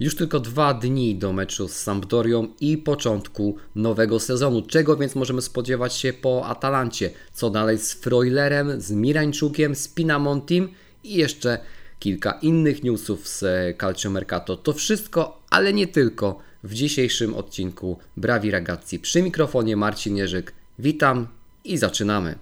Już 0.00 0.16
tylko 0.16 0.40
dwa 0.40 0.74
dni 0.74 1.14
do 1.14 1.32
meczu 1.32 1.68
z 1.68 1.76
Sampdorią 1.76 2.48
i 2.60 2.78
początku 2.78 3.56
nowego 3.74 4.20
sezonu. 4.20 4.62
Czego 4.62 4.96
więc 4.96 5.14
możemy 5.14 5.42
spodziewać 5.42 5.94
się 5.94 6.12
po 6.12 6.46
Atalancie? 6.46 7.10
Co 7.32 7.50
dalej 7.50 7.78
z 7.78 7.92
Freulerem, 7.92 8.80
z 8.80 8.90
Mirańczukiem, 8.90 9.74
z 9.74 9.88
Pinamontim 9.88 10.68
i 11.04 11.14
jeszcze 11.14 11.58
kilka 11.98 12.32
innych 12.32 12.82
newsów 12.82 13.28
z 13.28 13.44
Calcio 13.78 14.10
Mercato. 14.10 14.56
To 14.56 14.72
wszystko, 14.72 15.42
ale 15.50 15.72
nie 15.72 15.86
tylko 15.86 16.38
w 16.64 16.74
dzisiejszym 16.74 17.34
odcinku 17.34 17.98
Brawi 18.16 18.50
Ragazzi. 18.50 18.98
Przy 18.98 19.22
mikrofonie 19.22 19.76
Marcin 19.76 20.16
Jerzyk. 20.16 20.52
Witam 20.78 21.26
i 21.64 21.78
zaczynamy. 21.78 22.38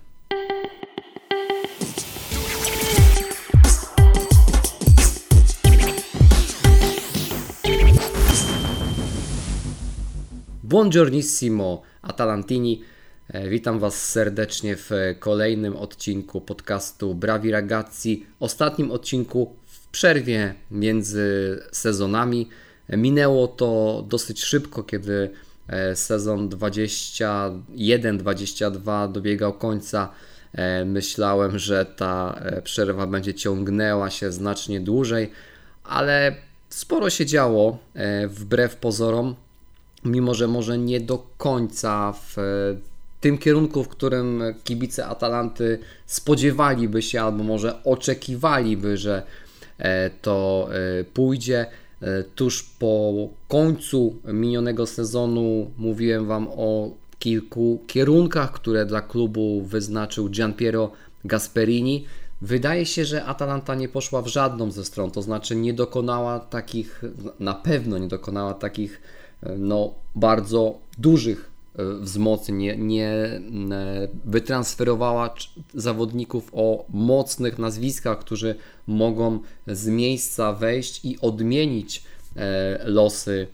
Buongiornissimo 10.72 11.82
Atalantini. 12.02 12.82
E, 13.28 13.48
witam 13.48 13.78
Was 13.78 14.10
serdecznie 14.10 14.76
w 14.76 14.90
kolejnym 15.18 15.76
odcinku 15.76 16.40
podcastu 16.40 17.14
Bravi 17.14 17.50
Ragazzi. 17.50 18.26
Ostatnim 18.40 18.90
odcinku 18.90 19.56
w 19.66 19.88
przerwie 19.88 20.54
między 20.70 21.58
sezonami. 21.72 22.48
Minęło 22.88 23.48
to 23.48 24.04
dosyć 24.08 24.44
szybko, 24.44 24.82
kiedy 24.82 25.30
e, 25.68 25.96
sezon 25.96 26.48
21-22 26.48 29.12
dobiegał 29.12 29.52
końca. 29.52 30.08
E, 30.52 30.84
myślałem, 30.84 31.58
że 31.58 31.86
ta 31.86 32.40
przerwa 32.64 33.06
będzie 33.06 33.34
ciągnęła 33.34 34.10
się 34.10 34.32
znacznie 34.32 34.80
dłużej, 34.80 35.30
ale 35.84 36.34
sporo 36.68 37.10
się 37.10 37.26
działo 37.26 37.78
wbrew 38.28 38.76
pozorom 38.76 39.34
mimo 40.04 40.34
że 40.34 40.48
może 40.48 40.78
nie 40.78 41.00
do 41.00 41.26
końca 41.36 42.12
w 42.12 42.38
e, 42.38 42.42
tym 43.20 43.38
kierunku, 43.38 43.84
w 43.84 43.88
którym 43.88 44.42
kibice 44.64 45.06
Atalanty 45.06 45.78
spodziewaliby 46.06 47.02
się, 47.02 47.22
albo 47.22 47.44
może 47.44 47.84
oczekiwaliby, 47.84 48.96
że 48.96 49.22
e, 49.78 50.10
to 50.10 50.68
e, 51.00 51.04
pójdzie. 51.04 51.66
Tuż 52.34 52.62
po 52.62 53.12
końcu 53.48 54.16
minionego 54.24 54.86
sezonu 54.86 55.70
mówiłem 55.78 56.26
Wam 56.26 56.48
o 56.56 56.90
kilku 57.18 57.78
kierunkach, 57.86 58.52
które 58.52 58.86
dla 58.86 59.00
klubu 59.00 59.62
wyznaczył 59.62 60.28
Gianpiero 60.28 60.92
Gasperini. 61.24 62.04
Wydaje 62.40 62.86
się, 62.86 63.04
że 63.04 63.24
Atalanta 63.24 63.74
nie 63.74 63.88
poszła 63.88 64.22
w 64.22 64.26
żadną 64.26 64.70
ze 64.70 64.84
stron, 64.84 65.10
to 65.10 65.22
znaczy 65.22 65.56
nie 65.56 65.74
dokonała 65.74 66.40
takich, 66.40 67.02
na 67.40 67.54
pewno 67.54 67.98
nie 67.98 68.08
dokonała 68.08 68.54
takich 68.54 69.00
no, 69.58 69.94
bardzo 70.14 70.78
dużych 70.98 71.50
e, 71.78 71.84
wzmocnień, 72.00 72.56
nie, 72.56 72.76
nie 72.76 73.08
e, 73.08 73.40
wytransferowała 74.24 75.34
zawodników 75.74 76.50
o 76.52 76.84
mocnych 76.88 77.58
nazwiskach, 77.58 78.18
którzy 78.18 78.54
mogą 78.86 79.38
z 79.66 79.88
miejsca 79.88 80.52
wejść 80.52 81.04
i 81.04 81.20
odmienić 81.20 82.04
e, 82.36 82.80
losy 82.84 83.46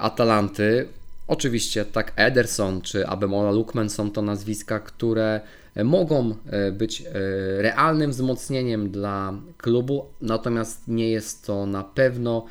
Atalanty. 0.00 0.88
Oczywiście 1.28 1.84
tak 1.84 2.12
Ederson 2.16 2.80
czy 2.80 3.06
Abemola 3.06 3.50
Lukman 3.50 3.90
są 3.90 4.10
to 4.10 4.22
nazwiska, 4.22 4.80
które 4.80 5.40
mogą 5.84 6.34
być 6.72 7.02
realnym 7.58 8.10
wzmocnieniem 8.10 8.90
dla 8.90 9.32
klubu, 9.58 10.04
natomiast 10.20 10.88
nie 10.88 11.10
jest 11.10 11.46
to 11.46 11.66
na 11.66 11.84
pewno 11.84 12.46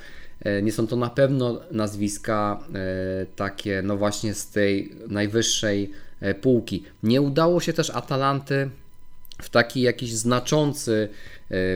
nie 0.61 0.71
są 0.71 0.87
to 0.87 0.95
na 0.95 1.09
pewno 1.09 1.61
nazwiska 1.71 2.59
e, 2.75 3.25
takie, 3.35 3.81
no 3.81 3.97
właśnie 3.97 4.33
z 4.33 4.49
tej 4.49 4.95
najwyższej 5.07 5.91
e, 6.19 6.33
półki. 6.33 6.83
Nie 7.03 7.21
udało 7.21 7.59
się 7.59 7.73
też 7.73 7.89
Atalanty 7.89 8.69
w 9.41 9.49
taki 9.49 9.81
jakiś 9.81 10.13
znaczący, 10.13 11.09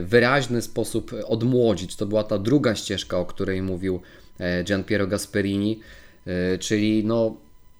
wyraźny 0.03 0.61
sposób 0.61 1.11
odmłodzić. 1.25 1.95
To 1.95 2.05
była 2.05 2.23
ta 2.23 2.37
druga 2.37 2.75
ścieżka, 2.75 3.17
o 3.17 3.25
której 3.25 3.61
mówił 3.61 4.01
Gian 4.63 4.83
Piero 4.83 5.07
Gasperini, 5.07 5.79
czyli 6.59 7.05
no 7.05 7.37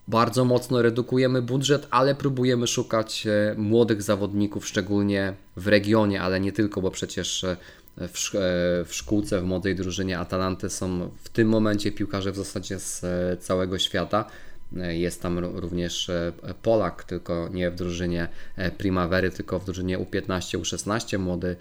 bardzo 0.08 0.44
mocno 0.44 0.82
redukujemy 0.82 1.42
budżet, 1.42 1.86
ale 1.90 2.14
próbujemy 2.14 2.66
szukać 2.66 3.26
młodych 3.56 4.02
zawodników, 4.02 4.66
szczególnie 4.66 5.34
w 5.56 5.68
regionie, 5.68 6.22
ale 6.22 6.40
nie 6.40 6.52
tylko, 6.52 6.82
bo 6.82 6.90
przecież 6.90 7.46
w, 7.96 8.30
w 8.88 8.94
szkółce, 8.94 9.40
w 9.40 9.44
młodej 9.44 9.74
drużynie 9.74 10.18
Atalanty 10.18 10.70
są 10.70 11.10
w 11.22 11.28
tym 11.28 11.48
momencie 11.48 11.92
piłkarze 11.92 12.32
w 12.32 12.36
zasadzie 12.36 12.78
z 12.78 13.04
e, 13.04 13.36
całego 13.36 13.78
świata. 13.78 14.24
E, 14.76 14.96
jest 14.96 15.22
tam 15.22 15.38
również 15.38 16.10
e, 16.10 16.32
Polak, 16.62 17.04
tylko 17.04 17.48
nie 17.52 17.70
w 17.70 17.74
drużynie 17.74 18.28
Primavery, 18.78 19.30
tylko 19.30 19.58
w 19.58 19.64
drużynie 19.64 19.98
U15, 19.98 20.58
U16, 20.58 21.18
młody 21.18 21.56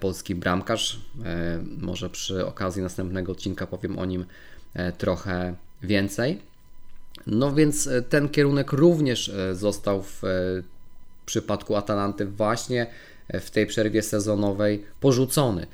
polski 0.00 0.34
bramkarz. 0.34 1.00
Może 1.78 2.10
przy 2.10 2.46
okazji 2.46 2.82
następnego 2.82 3.32
odcinka 3.32 3.66
powiem 3.66 3.98
o 3.98 4.04
nim 4.04 4.24
trochę 4.98 5.54
więcej. 5.82 6.40
No 7.26 7.52
więc 7.52 7.88
ten 8.08 8.28
kierunek 8.28 8.72
również 8.72 9.32
został 9.52 10.02
w 10.02 10.22
przypadku 11.26 11.76
Atalanty 11.76 12.26
właśnie 12.26 12.86
w 13.32 13.50
tej 13.50 13.66
przerwie 13.66 14.02
sezonowej 14.02 14.84
porzucony. 15.00 15.66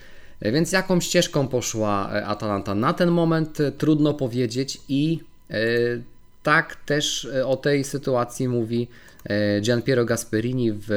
Więc 0.43 0.73
jaką 0.73 1.01
ścieżką 1.01 1.49
poszła 1.49 2.11
e, 2.13 2.27
Atalanta? 2.27 2.75
Na 2.75 2.93
ten 2.93 3.11
moment 3.11 3.61
e, 3.61 3.73
trudno 3.73 4.15
powiedzieć 4.15 4.81
i 4.89 5.21
e, 5.51 5.57
tak 6.43 6.77
też 6.77 7.29
o 7.45 7.57
tej 7.57 7.85
sytuacji 7.85 8.49
mówi 8.49 8.89
Gian 9.61 9.83
Piero 9.83 10.05
Gasperini 10.05 10.73
w 10.73 10.89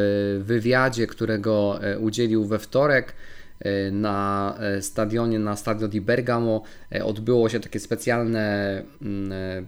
wywiadzie, 0.46 1.08
którego 1.08 1.80
udzielił 2.00 2.46
we 2.46 2.60
wtorek 2.60 3.14
na 3.92 4.58
stadionie, 4.82 5.40
na 5.40 5.56
Stadio 5.56 5.88
di 5.88 6.02
Bergamo 6.02 6.64
odbyło 7.04 7.50
się 7.50 7.60
takie 7.60 7.80
specjalne 7.80 8.84
mm, 9.02 9.68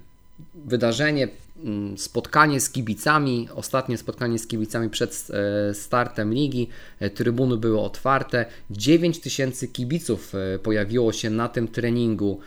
wydarzenie, 0.55 1.27
mm, 1.63 1.97
spotkanie 1.97 2.59
z 2.59 2.69
kibicami, 2.69 3.47
ostatnie 3.55 3.97
spotkanie 3.97 4.39
z 4.39 4.47
kibicami 4.47 4.89
przed 4.89 5.27
e, 5.29 5.73
startem 5.73 6.33
ligi, 6.33 6.67
e, 6.99 7.09
trybuny 7.09 7.57
były 7.57 7.79
otwarte, 7.79 8.45
9 8.69 9.19
tysięcy 9.19 9.67
kibiców 9.67 10.33
e, 10.35 10.59
pojawiło 10.59 11.13
się 11.13 11.29
na 11.29 11.49
tym 11.49 11.67
treningu 11.67 12.39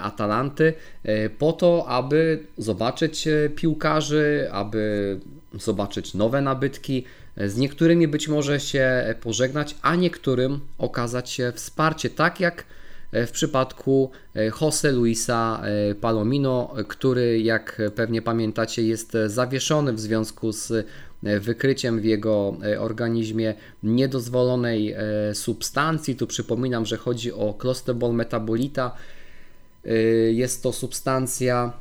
Atalanty 0.00 0.72
po 1.38 1.52
to, 1.52 1.88
aby 1.88 2.46
zobaczyć 2.58 3.28
piłkarzy, 3.56 4.48
aby 4.52 5.20
zobaczyć 5.54 6.14
nowe 6.14 6.40
nabytki, 6.40 7.04
z 7.36 7.56
niektórymi 7.56 8.08
być 8.08 8.28
może 8.28 8.60
się 8.60 9.14
pożegnać, 9.20 9.76
a 9.82 9.96
niektórym 9.96 10.60
okazać 10.78 11.30
się 11.30 11.52
wsparcie, 11.54 12.10
tak 12.10 12.40
jak 12.40 12.64
w 13.12 13.30
przypadku 13.30 14.10
e, 14.34 14.50
Jose 14.60 14.92
Luisa 14.92 15.62
e, 15.62 15.94
Palomino, 15.94 16.74
który 16.88 17.40
jak 17.40 17.82
pewnie 17.94 18.22
pamiętacie 18.22 18.82
jest 18.82 19.16
zawieszony 19.26 19.92
w 19.92 20.00
związku 20.00 20.52
z 20.52 20.86
wykryciem 21.22 22.00
w 22.00 22.04
jego 22.04 22.56
organizmie 22.78 23.54
niedozwolonej 23.82 24.94
substancji. 25.34 26.16
Tu 26.16 26.26
przypominam, 26.26 26.86
że 26.86 26.96
chodzi 26.96 27.32
o 27.32 27.54
clostebol 27.54 28.14
metabolita. 28.14 28.96
Jest 30.30 30.62
to 30.62 30.72
substancja, 30.72 31.72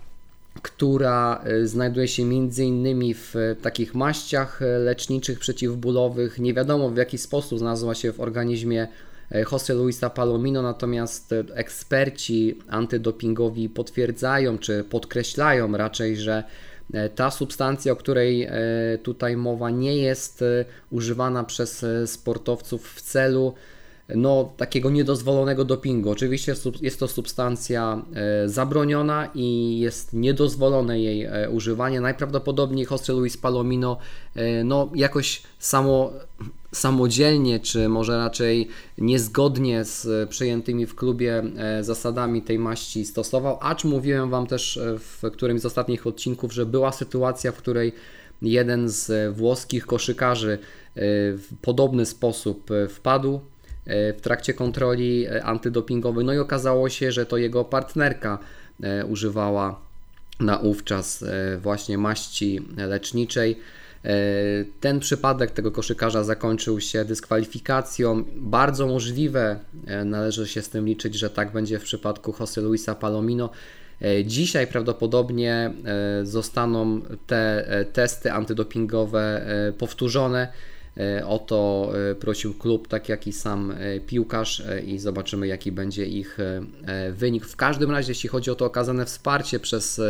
która 0.61 1.43
znajduje 1.63 2.07
się 2.07 2.23
innymi 2.57 3.13
w 3.13 3.35
takich 3.61 3.95
maściach 3.95 4.61
leczniczych 4.79 5.39
przeciwbólowych. 5.39 6.39
Nie 6.39 6.53
wiadomo 6.53 6.89
w 6.89 6.97
jaki 6.97 7.17
sposób 7.17 7.59
znalazła 7.59 7.95
się 7.95 8.13
w 8.13 8.19
organizmie 8.19 8.87
E, 8.87 9.08
Jose 9.31 9.73
Luisa 9.73 10.09
Palomino, 10.09 10.61
natomiast 10.61 11.35
eksperci 11.53 12.59
antydopingowi 12.69 13.69
potwierdzają 13.69 14.57
czy 14.57 14.83
podkreślają 14.83 15.77
raczej, 15.77 16.17
że 16.17 16.43
e, 16.93 17.09
ta 17.09 17.31
substancja, 17.31 17.93
o 17.93 17.95
której 17.95 18.43
e, 18.43 18.51
tutaj 19.03 19.37
mowa, 19.37 19.69
nie 19.69 19.97
jest 19.97 20.43
używana 20.91 21.43
przez 21.43 21.85
sportowców 22.05 22.93
w 22.93 23.01
celu 23.01 23.53
no, 24.15 24.53
takiego 24.57 24.89
niedozwolonego 24.89 25.65
dopingu. 25.65 26.09
Oczywiście 26.09 26.53
jest 26.81 26.99
to 26.99 27.07
substancja 27.07 28.05
zabroniona 28.45 29.29
i 29.35 29.79
jest 29.79 30.13
niedozwolone 30.13 30.99
jej 30.99 31.27
używanie. 31.49 32.01
Najprawdopodobniej 32.01 32.87
Jose 32.91 33.13
Luis 33.13 33.37
Palomino 33.37 33.97
no, 34.63 34.89
jakoś 34.95 35.41
samo 35.59 36.13
samodzielnie, 36.71 37.59
czy 37.59 37.89
może 37.89 38.17
raczej 38.17 38.67
niezgodnie 38.97 39.83
z 39.83 40.29
przyjętymi 40.29 40.85
w 40.85 40.95
klubie 40.95 41.43
e, 41.57 41.83
zasadami 41.83 42.41
tej 42.41 42.59
maści 42.59 43.05
stosował, 43.05 43.57
acz 43.61 43.83
mówiłem 43.83 44.29
Wam 44.29 44.47
też 44.47 44.77
e, 44.77 44.99
w 44.99 45.21
którymś 45.33 45.61
z 45.61 45.65
ostatnich 45.65 46.07
odcinków, 46.07 46.53
że 46.53 46.65
była 46.65 46.91
sytuacja, 46.91 47.51
w 47.51 47.57
której 47.57 47.93
jeden 48.41 48.89
z 48.89 49.35
włoskich 49.35 49.85
koszykarzy 49.85 50.51
e, 50.51 50.57
w 51.33 51.47
podobny 51.61 52.05
sposób 52.05 52.69
wpadł 52.89 53.39
w 54.17 54.21
trakcie 54.21 54.53
kontroli 54.53 55.27
antydopingowej. 55.27 56.25
No 56.25 56.33
i 56.33 56.37
okazało 56.37 56.89
się, 56.89 57.11
że 57.11 57.25
to 57.25 57.37
jego 57.37 57.65
partnerka 57.65 58.39
używała 59.07 59.79
naówczas 60.39 61.25
właśnie 61.61 61.97
maści 61.97 62.61
leczniczej. 62.77 63.59
Ten 64.79 64.99
przypadek 64.99 65.51
tego 65.51 65.71
koszykarza 65.71 66.23
zakończył 66.23 66.81
się 66.81 67.05
dyskwalifikacją. 67.05 68.23
Bardzo 68.35 68.87
możliwe, 68.87 69.59
należy 70.05 70.47
się 70.47 70.61
z 70.61 70.69
tym 70.69 70.85
liczyć, 70.85 71.15
że 71.15 71.29
tak 71.29 71.51
będzie 71.51 71.79
w 71.79 71.83
przypadku 71.83 72.35
Jose 72.39 72.61
Luisa 72.61 72.95
Palomino. 72.95 73.49
E, 74.01 74.25
dzisiaj 74.25 74.67
prawdopodobnie 74.67 75.53
e, 75.85 76.25
zostaną 76.25 77.01
te 77.27 77.67
e, 77.67 77.85
testy 77.85 78.31
antydopingowe 78.31 79.45
powtórzone. 79.77 80.47
O 81.25 81.39
to 81.39 81.91
prosił 82.19 82.53
klub, 82.53 82.87
tak 82.87 83.09
jak 83.09 83.27
i 83.27 83.33
sam 83.33 83.73
piłkarz, 84.07 84.63
i 84.85 84.99
zobaczymy, 84.99 85.47
jaki 85.47 85.71
będzie 85.71 86.05
ich 86.05 86.37
wynik. 87.11 87.45
W 87.45 87.55
każdym 87.55 87.91
razie, 87.91 88.11
jeśli 88.11 88.29
chodzi 88.29 88.51
o 88.51 88.55
to 88.55 88.65
okazane 88.65 89.05
wsparcie 89.05 89.59
przez 89.59 90.01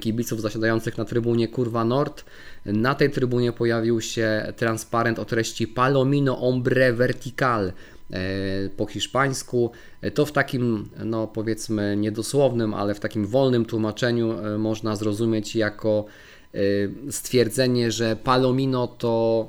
kibiców 0.00 0.40
zasiadających 0.40 0.98
na 0.98 1.04
trybunie 1.04 1.48
Kurwa 1.48 1.84
Nord, 1.84 2.24
na 2.66 2.94
tej 2.94 3.10
trybunie 3.10 3.52
pojawił 3.52 4.00
się 4.00 4.52
transparent 4.56 5.18
o 5.18 5.24
treści 5.24 5.68
Palomino 5.68 6.40
Ombre 6.40 6.92
Vertical 6.92 7.72
E, 8.12 8.68
po 8.76 8.86
hiszpańsku. 8.86 9.70
E, 10.02 10.10
to 10.10 10.26
w 10.26 10.32
takim, 10.32 10.88
no 11.04 11.26
powiedzmy, 11.26 11.96
niedosłownym, 11.96 12.74
ale 12.74 12.94
w 12.94 13.00
takim 13.00 13.26
wolnym 13.26 13.64
tłumaczeniu 13.64 14.32
e, 14.32 14.58
można 14.58 14.96
zrozumieć 14.96 15.56
jako 15.56 16.04
stwierdzenie, 17.10 17.92
że 17.92 18.16
Palomino 18.16 18.86
to 18.86 19.48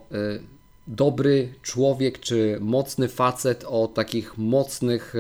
dobry 0.88 1.54
człowiek 1.62 2.20
czy 2.20 2.58
mocny 2.62 3.08
facet 3.08 3.64
o 3.68 3.88
takich 3.88 4.38
mocnych 4.38 5.14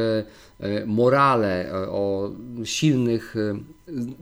morale, 0.86 1.72
o 1.90 2.31
silnych, 2.63 3.36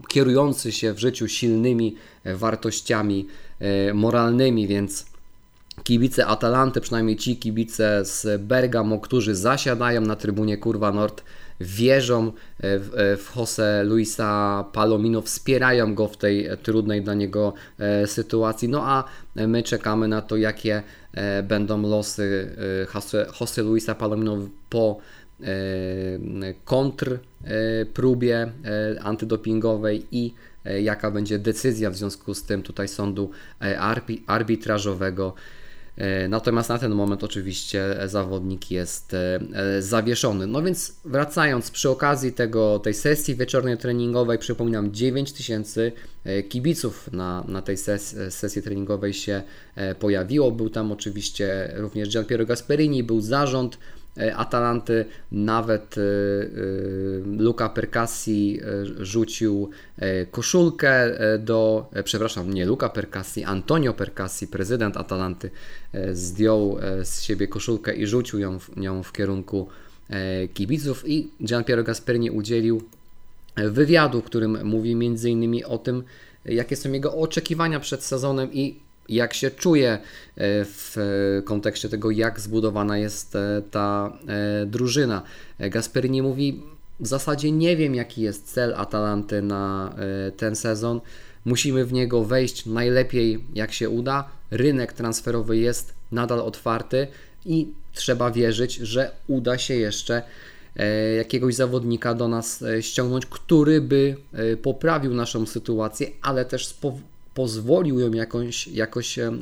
kierujący 0.08 0.72
się 0.72 0.92
w 0.92 0.98
życiu 0.98 1.28
silnymi 1.28 1.96
wartościami 2.24 3.26
moralnymi, 3.94 4.68
w 4.68 5.82
kibice 5.82 6.26
Atalanty, 6.26 6.80
przynajmniej 6.80 7.16
ci 7.16 7.36
kibice 7.36 8.04
z 8.04 8.42
Bergamo, 8.42 8.98
którzy 8.98 9.34
zasiadają 9.34 10.00
na 10.00 10.16
trybunie 10.16 10.56
Kurwa 10.56 10.92
Nord, 10.92 11.22
wierzą 11.60 12.26
e, 12.26 12.78
w, 12.78 12.94
e, 12.94 13.16
w 13.16 13.36
Jose 13.36 13.84
Luisa 13.84 14.64
Palomino, 14.72 15.22
wspierają 15.22 15.94
go 15.94 16.08
w 16.08 16.16
tej 16.16 16.48
trudnej 16.62 17.02
dla 17.02 17.14
niego 17.14 17.52
e, 17.78 18.06
sytuacji. 18.06 18.68
No 18.68 18.82
a 18.84 19.04
my 19.36 19.62
czekamy 19.62 20.08
na 20.08 20.22
to, 20.22 20.36
jakie 20.36 20.82
będą 21.42 21.82
losy 21.82 22.56
Jose, 22.94 23.26
Jose 23.40 23.62
Luisa 23.62 23.94
Palomino 23.94 24.38
po 24.70 24.98
kontr 26.64 27.18
próbie 27.94 28.52
antydopingowej 29.00 30.06
i 30.10 30.34
jaka 30.82 31.10
będzie 31.10 31.38
decyzja 31.38 31.90
w 31.90 31.96
związku 31.96 32.34
z 32.34 32.42
tym 32.42 32.62
tutaj 32.62 32.88
sądu 32.88 33.30
arbitrażowego. 34.26 35.34
E, 36.00 36.28
natomiast 36.28 36.68
na 36.68 36.78
ten 36.78 36.92
moment 36.92 37.24
oczywiście 37.24 37.96
zawodnik 38.06 38.70
jest 38.70 39.14
e, 39.14 39.40
zawieszony. 39.82 40.46
No 40.46 40.62
więc 40.62 41.00
wracając, 41.04 41.70
przy 41.70 41.90
okazji 41.90 42.32
tego, 42.32 42.78
tej 42.78 42.94
sesji 42.94 43.36
wieczornej 43.36 43.78
treningowej, 43.78 44.38
przypominam, 44.38 44.92
9 44.92 45.32
tysięcy 45.32 45.92
e, 46.24 46.42
kibiców 46.42 47.12
na, 47.12 47.44
na 47.48 47.62
tej 47.62 47.76
ses, 47.76 48.16
sesji 48.30 48.62
treningowej 48.62 49.14
się 49.14 49.42
pojawiło. 49.98 50.52
Był 50.52 50.70
tam 50.70 50.92
oczywiście 50.92 51.72
również 51.76 52.08
Gian 52.08 52.24
Piero 52.24 52.46
Gasperini, 52.46 53.02
był 53.02 53.20
zarząd 53.20 53.78
E, 53.78 53.99
Atalanty. 54.36 55.04
Nawet 55.32 55.98
e, 55.98 56.00
e, 56.00 56.04
Luca 57.42 57.68
Percassi 57.68 58.60
rzucił 59.00 59.70
koszulkę 60.30 61.18
do, 61.38 61.90
przepraszam, 62.04 62.54
nie 62.54 62.66
Luca 62.66 62.88
Percassi, 62.88 63.44
Antonio 63.44 63.94
Percassi, 63.94 64.46
prezydent 64.46 64.96
Atalanty, 64.96 65.50
zdjął 66.12 66.78
z 67.02 67.22
siebie 67.22 67.48
koszulkę 67.48 67.94
i 67.94 68.06
rzucił 68.06 68.38
ją 68.38 68.58
nią 68.76 69.02
w 69.02 69.12
kierunku 69.12 69.68
kibiców 70.54 71.08
i 71.08 71.30
Gian 71.44 71.64
Piero 71.64 71.84
Gasperini 71.84 72.30
udzielił 72.30 72.82
wywiadu, 73.56 74.20
w 74.20 74.24
którym 74.24 74.58
mówi 74.64 74.92
m.in. 74.92 75.64
o 75.66 75.78
tym, 75.78 76.02
jakie 76.44 76.76
są 76.76 76.92
jego 76.92 77.14
oczekiwania 77.14 77.80
przed 77.80 78.04
sezonem 78.04 78.52
i 78.52 78.80
jak 79.10 79.34
się 79.34 79.50
czuje 79.50 79.92
e, 79.92 79.98
w 80.64 80.96
kontekście 81.44 81.88
tego, 81.88 82.10
jak 82.10 82.40
zbudowana 82.40 82.98
jest 82.98 83.36
e, 83.36 83.62
ta 83.70 84.18
e, 84.28 84.66
drużyna. 84.66 85.22
Gasperini 85.58 86.22
mówi, 86.22 86.62
w 87.00 87.06
zasadzie 87.06 87.52
nie 87.52 87.76
wiem, 87.76 87.94
jaki 87.94 88.22
jest 88.22 88.52
cel 88.52 88.74
Atalanty 88.74 89.42
na 89.42 89.94
ten 90.36 90.56
sezon. 90.56 91.00
Musimy 91.44 91.84
w 91.84 91.92
niego 91.92 92.24
wejść 92.24 92.66
najlepiej, 92.66 93.44
jak 93.54 93.72
się 93.72 93.90
uda. 93.90 94.28
Rynek 94.50 94.92
transferowy 94.92 95.56
jest 95.56 95.94
nadal 96.12 96.40
otwarty 96.40 97.06
i 97.44 97.68
trzeba 97.92 98.30
wierzyć, 98.30 98.74
że 98.74 99.10
uda 99.26 99.58
się 99.58 99.74
jeszcze 99.74 100.22
jakiegoś 101.16 101.54
zawodnika 101.54 102.14
do 102.14 102.28
nas 102.28 102.64
ściągnąć, 102.80 103.26
który 103.26 103.80
by 103.80 104.16
poprawił 104.62 105.14
naszą 105.14 105.46
sytuację, 105.46 106.10
ale 106.22 106.44
też 106.44 106.66
pozwolił 107.34 107.98
ją 107.98 108.12
jakąś, 108.12 108.68
jakoś 108.68 109.18
e, 109.18 109.32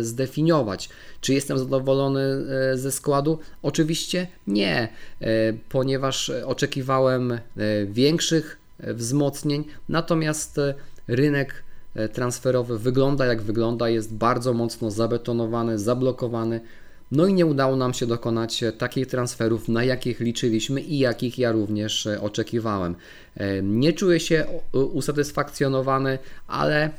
zdefiniować. 0.00 0.88
Czy 1.20 1.34
jestem 1.34 1.58
zadowolony 1.58 2.20
e, 2.20 2.76
ze 2.78 2.92
składu? 2.92 3.38
Oczywiście 3.62 4.26
nie, 4.46 4.88
e, 5.20 5.28
ponieważ 5.68 6.32
oczekiwałem 6.46 7.38
większych 7.86 8.58
wzmocnień, 8.78 9.64
natomiast 9.88 10.60
rynek 11.08 11.62
transferowy 12.12 12.78
wygląda 12.78 13.26
jak 13.26 13.42
wygląda, 13.42 13.88
jest 13.88 14.14
bardzo 14.14 14.52
mocno 14.52 14.90
zabetonowany, 14.90 15.78
zablokowany. 15.78 16.60
No 17.10 17.26
i 17.26 17.34
nie 17.34 17.46
udało 17.46 17.76
nam 17.76 17.94
się 17.94 18.06
dokonać 18.06 18.64
takich 18.78 19.06
transferów, 19.06 19.68
na 19.68 19.84
jakich 19.84 20.20
liczyliśmy 20.20 20.80
i 20.80 20.98
jakich 20.98 21.38
ja 21.38 21.52
również 21.52 22.08
oczekiwałem. 22.20 22.94
Nie 23.62 23.92
czuję 23.92 24.20
się 24.20 24.46
usatysfakcjonowany, 24.72 26.18
ale 26.46 26.90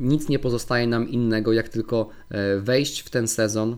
nic 0.00 0.28
nie 0.28 0.38
pozostaje 0.38 0.86
nam 0.86 1.08
innego, 1.08 1.52
jak 1.52 1.68
tylko 1.68 2.08
e, 2.30 2.56
wejść 2.58 3.00
w 3.00 3.10
ten 3.10 3.28
sezon 3.28 3.76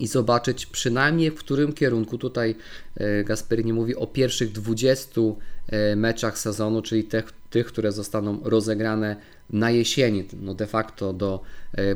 i 0.00 0.06
zobaczyć 0.06 0.66
przynajmniej 0.66 1.30
w 1.30 1.34
którym 1.34 1.72
kierunku 1.72 2.18
tutaj 2.18 2.54
e, 2.96 3.24
Gasperini 3.24 3.72
mówi 3.72 3.96
o 3.96 4.06
pierwszych 4.06 4.52
20 4.52 5.20
e, 5.68 5.96
meczach 5.96 6.38
sezonu, 6.38 6.82
czyli 6.82 7.04
tych, 7.04 7.32
tych 7.50 7.66
które 7.66 7.92
zostaną 7.92 8.40
rozegrane 8.44 9.16
na 9.50 9.70
jesieni, 9.70 10.24
no 10.40 10.54
de 10.54 10.66
facto 10.66 11.12
do 11.12 11.40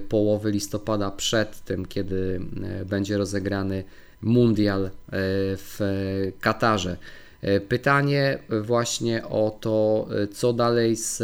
połowy 0.08 0.50
listopada 0.50 1.10
przed 1.10 1.64
tym, 1.64 1.86
kiedy 1.86 2.40
będzie 2.86 3.18
rozegrany 3.18 3.84
mundial 4.22 4.90
w 5.56 5.78
Katarze. 6.40 6.96
Pytanie 7.68 8.38
właśnie 8.62 9.26
o 9.26 9.58
to, 9.60 10.08
co 10.32 10.52
dalej 10.52 10.96
z 10.96 11.22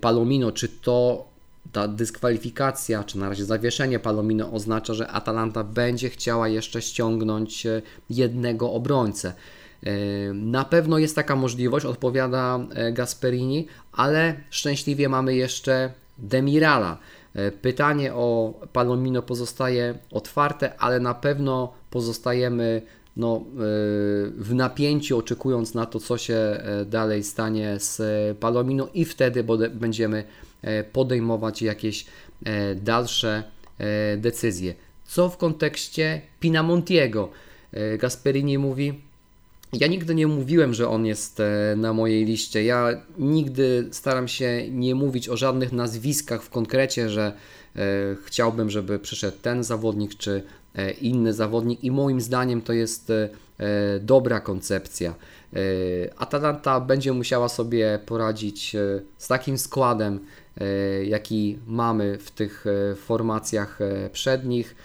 Palomino, 0.00 0.52
czy 0.52 0.68
to 0.68 1.27
ta 1.72 1.88
dyskwalifikacja, 1.88 3.04
czy 3.04 3.18
na 3.18 3.28
razie 3.28 3.44
zawieszenie 3.44 3.98
Palomino 3.98 4.52
oznacza, 4.52 4.94
że 4.94 5.08
Atalanta 5.08 5.64
będzie 5.64 6.10
chciała 6.10 6.48
jeszcze 6.48 6.82
ściągnąć 6.82 7.66
e, 7.66 7.82
jednego 8.10 8.72
obrońcę. 8.72 9.32
E, 9.82 9.92
na 10.32 10.64
pewno 10.64 10.98
jest 10.98 11.16
taka 11.16 11.36
możliwość, 11.36 11.86
odpowiada 11.86 12.60
e, 12.74 12.92
Gasperini, 12.92 13.66
ale 13.92 14.34
szczęśliwie 14.50 15.08
mamy 15.08 15.34
jeszcze 15.34 15.92
Demirala. 16.18 16.98
Pytanie 17.62 18.14
o 18.14 18.54
Palomino 18.72 19.22
pozostaje 19.22 19.98
otwarte, 20.10 20.78
ale 20.78 21.00
na 21.00 21.14
pewno 21.14 21.72
pozostajemy 21.90 22.82
no, 23.16 23.44
w 24.36 24.54
napięciu, 24.54 25.18
oczekując 25.18 25.74
na 25.74 25.86
to, 25.86 26.00
co 26.00 26.18
się 26.18 26.62
dalej 26.86 27.24
stanie 27.24 27.76
z 27.78 28.00
Palomino, 28.38 28.88
i 28.94 29.04
wtedy 29.04 29.44
będziemy 29.74 30.24
podejmować 30.92 31.62
jakieś 31.62 32.06
e, 32.44 32.74
dalsze 32.74 33.42
e, 33.78 34.16
decyzje. 34.16 34.74
Co 35.04 35.28
w 35.28 35.36
kontekście 35.36 36.20
Pinamontiego? 36.40 37.30
Gasperini 37.98 38.58
mówi, 38.58 39.00
ja 39.72 39.86
nigdy 39.86 40.14
nie 40.14 40.26
mówiłem, 40.26 40.74
że 40.74 40.88
on 40.88 41.06
jest 41.06 41.42
na 41.76 41.92
mojej 41.92 42.24
liście. 42.24 42.64
Ja 42.64 43.02
nigdy 43.18 43.88
staram 43.92 44.28
się 44.28 44.70
nie 44.70 44.94
mówić 44.94 45.28
o 45.28 45.36
żadnych 45.36 45.72
nazwiskach 45.72 46.42
w 46.42 46.50
konkrecie, 46.50 47.08
że 47.10 47.32
chciałbym, 48.24 48.70
żeby 48.70 48.98
przyszedł 48.98 49.36
ten 49.42 49.64
zawodnik 49.64 50.14
czy 50.14 50.42
inny 51.00 51.32
zawodnik, 51.32 51.84
i 51.84 51.90
moim 51.90 52.20
zdaniem 52.20 52.62
to 52.62 52.72
jest 52.72 53.12
dobra 54.00 54.40
koncepcja. 54.40 55.14
Atalanta 56.16 56.80
będzie 56.80 57.12
musiała 57.12 57.48
sobie 57.48 57.98
poradzić 58.06 58.76
z 59.18 59.28
takim 59.28 59.58
składem, 59.58 60.20
E, 60.60 61.04
jaki 61.04 61.58
mamy 61.66 62.18
w 62.18 62.30
tych 62.30 62.64
e, 62.66 62.94
formacjach 62.94 63.80
e, 63.80 64.10
przednich. 64.10 64.76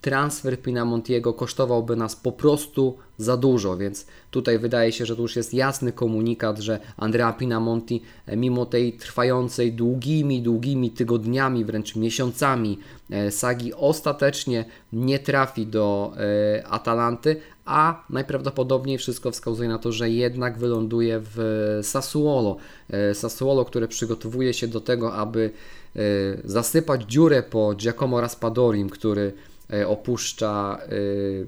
transfer 0.00 0.62
Pinamontiego 0.62 1.32
kosztowałby 1.34 1.96
nas 1.96 2.16
po 2.16 2.32
prostu 2.32 2.96
za 3.18 3.36
dużo, 3.36 3.76
więc 3.76 4.06
tutaj 4.30 4.58
wydaje 4.58 4.92
się, 4.92 5.06
że 5.06 5.16
to 5.16 5.22
już 5.22 5.36
jest 5.36 5.54
jasny 5.54 5.92
komunikat, 5.92 6.58
że 6.58 6.80
Andrea 6.96 7.32
Pinamonti 7.32 8.02
e, 8.26 8.36
mimo 8.36 8.66
tej 8.66 8.92
trwającej 8.92 9.72
długimi, 9.72 10.42
długimi 10.42 10.90
tygodniami, 10.90 11.64
wręcz 11.64 11.96
miesiącami 11.96 12.78
e, 13.10 13.30
sagi 13.30 13.74
ostatecznie 13.74 14.64
nie 14.92 15.18
trafi 15.18 15.66
do 15.66 16.12
e, 16.16 16.66
Atalanty, 16.66 17.40
a 17.70 18.04
najprawdopodobniej 18.10 18.98
wszystko 18.98 19.30
wskazuje 19.30 19.68
na 19.68 19.78
to, 19.78 19.92
że 19.92 20.10
jednak 20.10 20.58
wyląduje 20.58 21.20
w 21.22 21.78
Sassuolo. 21.82 22.56
Sassuolo, 23.14 23.64
które 23.64 23.88
przygotowuje 23.88 24.54
się 24.54 24.68
do 24.68 24.80
tego, 24.80 25.14
aby 25.14 25.50
zasypać 26.44 27.02
dziurę 27.02 27.42
po 27.42 27.74
Giacomo 27.74 28.20
Raspadorim, 28.20 28.90
który 28.90 29.32
E, 29.72 29.88
opuszcza, 29.88 30.78
e, 30.82 30.88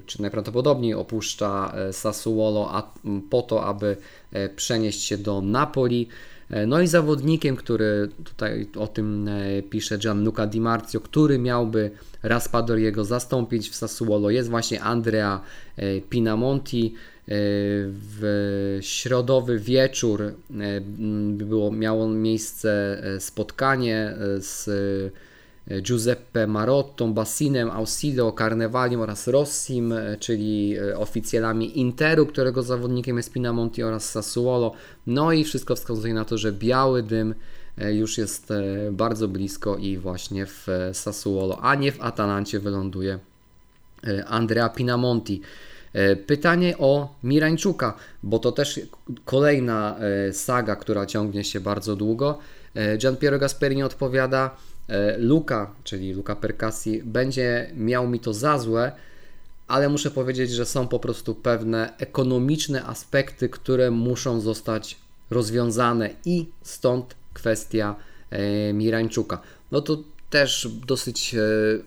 czy 0.05 0.21
najprawdopodobniej 0.21 0.93
opuszcza 0.93 1.73
e, 1.75 1.93
Sassuolo 1.93 2.83
po 3.29 3.41
to, 3.41 3.65
aby 3.65 3.97
przenieść 4.55 5.03
się 5.03 5.17
do 5.17 5.41
Napoli. 5.41 6.07
No 6.67 6.81
i 6.81 6.87
zawodnikiem, 6.87 7.55
który 7.55 8.09
tutaj 8.23 8.67
o 8.77 8.87
tym 8.87 9.29
pisze 9.69 9.97
Gianluca 9.97 10.47
Di 10.47 10.61
Marzio, 10.61 10.99
który 10.99 11.39
miałby 11.39 11.91
Raspadoriego 12.23 13.05
zastąpić 13.05 13.69
w 13.69 13.75
Sassuolo 13.75 14.29
jest 14.29 14.49
właśnie 14.49 14.81
Andrea 14.81 15.41
Pinamonti. 16.09 16.93
W 17.87 18.77
środowy 18.81 19.59
wieczór 19.59 20.33
było, 21.27 21.71
miało 21.71 22.07
miejsce 22.07 23.01
spotkanie 23.19 24.13
z 24.39 24.69
Giuseppe 25.81 26.47
Marottą, 26.47 27.13
Bassinem, 27.13 27.71
Ausilio, 27.71 28.31
Carnevalim 28.37 29.01
oraz 29.01 29.27
Rossim, 29.27 29.93
czyli 30.19 30.77
e, 30.77 30.97
oficjalami 30.97 31.79
Interu, 31.79 32.25
którego 32.25 32.63
zawodnikiem 32.63 33.17
jest 33.17 33.31
Pinamonti 33.31 33.83
oraz 33.83 34.09
Sassuolo. 34.09 34.73
No 35.07 35.31
i 35.31 35.43
wszystko 35.43 35.75
wskazuje 35.75 36.13
na 36.13 36.25
to, 36.25 36.37
że 36.37 36.51
biały 36.51 37.03
dym 37.03 37.35
e, 37.77 37.93
już 37.93 38.17
jest 38.17 38.51
e, 38.51 38.63
bardzo 38.91 39.27
blisko 39.27 39.77
i 39.77 39.97
właśnie 39.97 40.45
w 40.45 40.67
Sassuolo, 40.93 41.59
a 41.61 41.75
nie 41.75 41.91
w 41.91 42.01
Atalancie 42.01 42.59
wyląduje 42.59 43.19
Andrea 44.27 44.69
Pinamonti. 44.69 45.41
Pytanie 46.27 46.77
o 46.77 47.15
Mirańczuka, 47.23 47.93
bo 48.23 48.39
to 48.39 48.51
też 48.51 48.79
kolejna 49.25 49.95
saga, 50.31 50.75
która 50.75 51.05
ciągnie 51.05 51.43
się 51.43 51.59
bardzo 51.59 51.95
długo. 51.95 52.39
Gian 52.97 53.17
Piero 53.17 53.39
Gasperini 53.39 53.83
odpowiada, 53.83 54.55
E, 54.55 54.72
Luka, 55.17 55.75
czyli 55.83 56.13
Luka 56.13 56.35
Percassi, 56.35 57.01
będzie 57.03 57.71
miał 57.75 58.07
mi 58.07 58.19
to 58.19 58.33
za 58.33 58.59
złe, 58.59 58.91
ale 59.67 59.89
muszę 59.89 60.11
powiedzieć, 60.11 60.51
że 60.51 60.65
są 60.65 60.87
po 60.87 60.99
prostu 60.99 61.35
pewne 61.35 61.93
ekonomiczne 61.97 62.83
aspekty, 62.83 63.49
które 63.49 63.91
muszą 63.91 64.39
zostać 64.39 64.97
rozwiązane 65.29 66.09
i 66.25 66.49
stąd 66.61 67.15
kwestia 67.33 67.95
e, 68.29 68.73
Mirańczuka. 68.73 69.41
No 69.71 69.81
to 69.81 69.97
też 70.29 70.67
dosyć 70.87 71.35
e, 71.35 71.39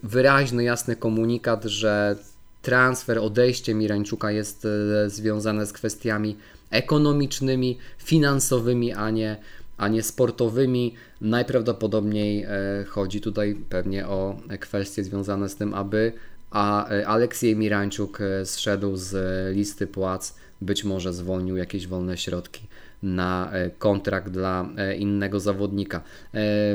wyraźny, 0.03 0.65
jasny 0.65 0.97
komunikat, 0.97 1.65
że 1.65 2.17
transfer, 2.63 3.19
odejście 3.19 3.75
Mirańczuka 3.75 4.31
jest 4.31 4.67
związane 5.07 5.67
z 5.67 5.73
kwestiami 5.73 6.37
ekonomicznymi, 6.71 7.79
finansowymi, 7.99 8.93
a 8.93 9.11
nie 9.11 9.37
a 9.77 9.89
nie 9.89 10.03
sportowymi. 10.03 10.95
Najprawdopodobniej 11.21 12.45
e, 12.45 12.49
chodzi 12.89 13.21
tutaj 13.21 13.57
pewnie 13.69 14.07
o 14.07 14.37
kwestie 14.61 15.05
związane 15.05 15.49
z 15.49 15.57
tym, 15.57 15.75
aby 15.75 16.13
a 16.51 16.91
e, 16.91 17.07
Aleksiej 17.07 17.57
Mirańczuk 17.57 18.21
e, 18.21 18.47
zszedł 18.47 18.97
z 18.97 19.15
listy 19.57 19.87
płac, 19.87 20.37
być 20.61 20.85
może 20.85 21.13
zwolnił 21.13 21.57
jakieś 21.57 21.87
wolne 21.87 22.17
środki 22.17 22.67
na 23.03 23.53
kontrakt 23.79 24.31
dla 24.31 24.69
innego 24.99 25.41
zawodnika. 25.41 26.03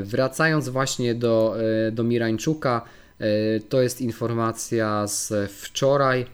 Wracając 0.04 0.70
właśnie 0.70 1.16
do, 1.16 1.56
do 1.92 2.04
Mirańczuka, 2.04 2.82
to 3.70 3.82
jest 3.82 4.02
informacja 4.02 5.08
z 5.08 5.52
wczoraj. 5.52 6.26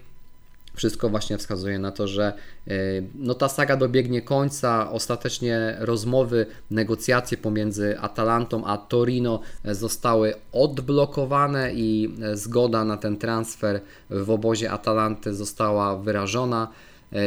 Wszystko 0.78 1.08
właśnie 1.08 1.38
wskazuje 1.38 1.78
na 1.78 1.92
to, 1.92 2.08
że 2.08 2.32
e, 2.68 2.72
no, 3.14 3.34
ta 3.34 3.48
saga 3.48 3.76
dobiegnie 3.76 4.22
końca. 4.22 4.90
Ostatecznie 4.90 5.76
rozmowy, 5.78 6.46
negocjacje 6.70 7.38
pomiędzy 7.38 7.98
Atalantą 8.00 8.64
a 8.64 8.76
Torino 8.76 9.40
e, 9.64 9.74
zostały 9.74 10.34
odblokowane 10.52 11.74
i 11.74 12.14
e, 12.22 12.36
zgoda 12.36 12.84
na 12.84 12.96
ten 12.96 13.16
transfer 13.16 13.80
w 14.10 14.30
obozie 14.30 14.70
Atalanty 14.70 15.34
została 15.34 15.96
wyrażona, 15.96 16.68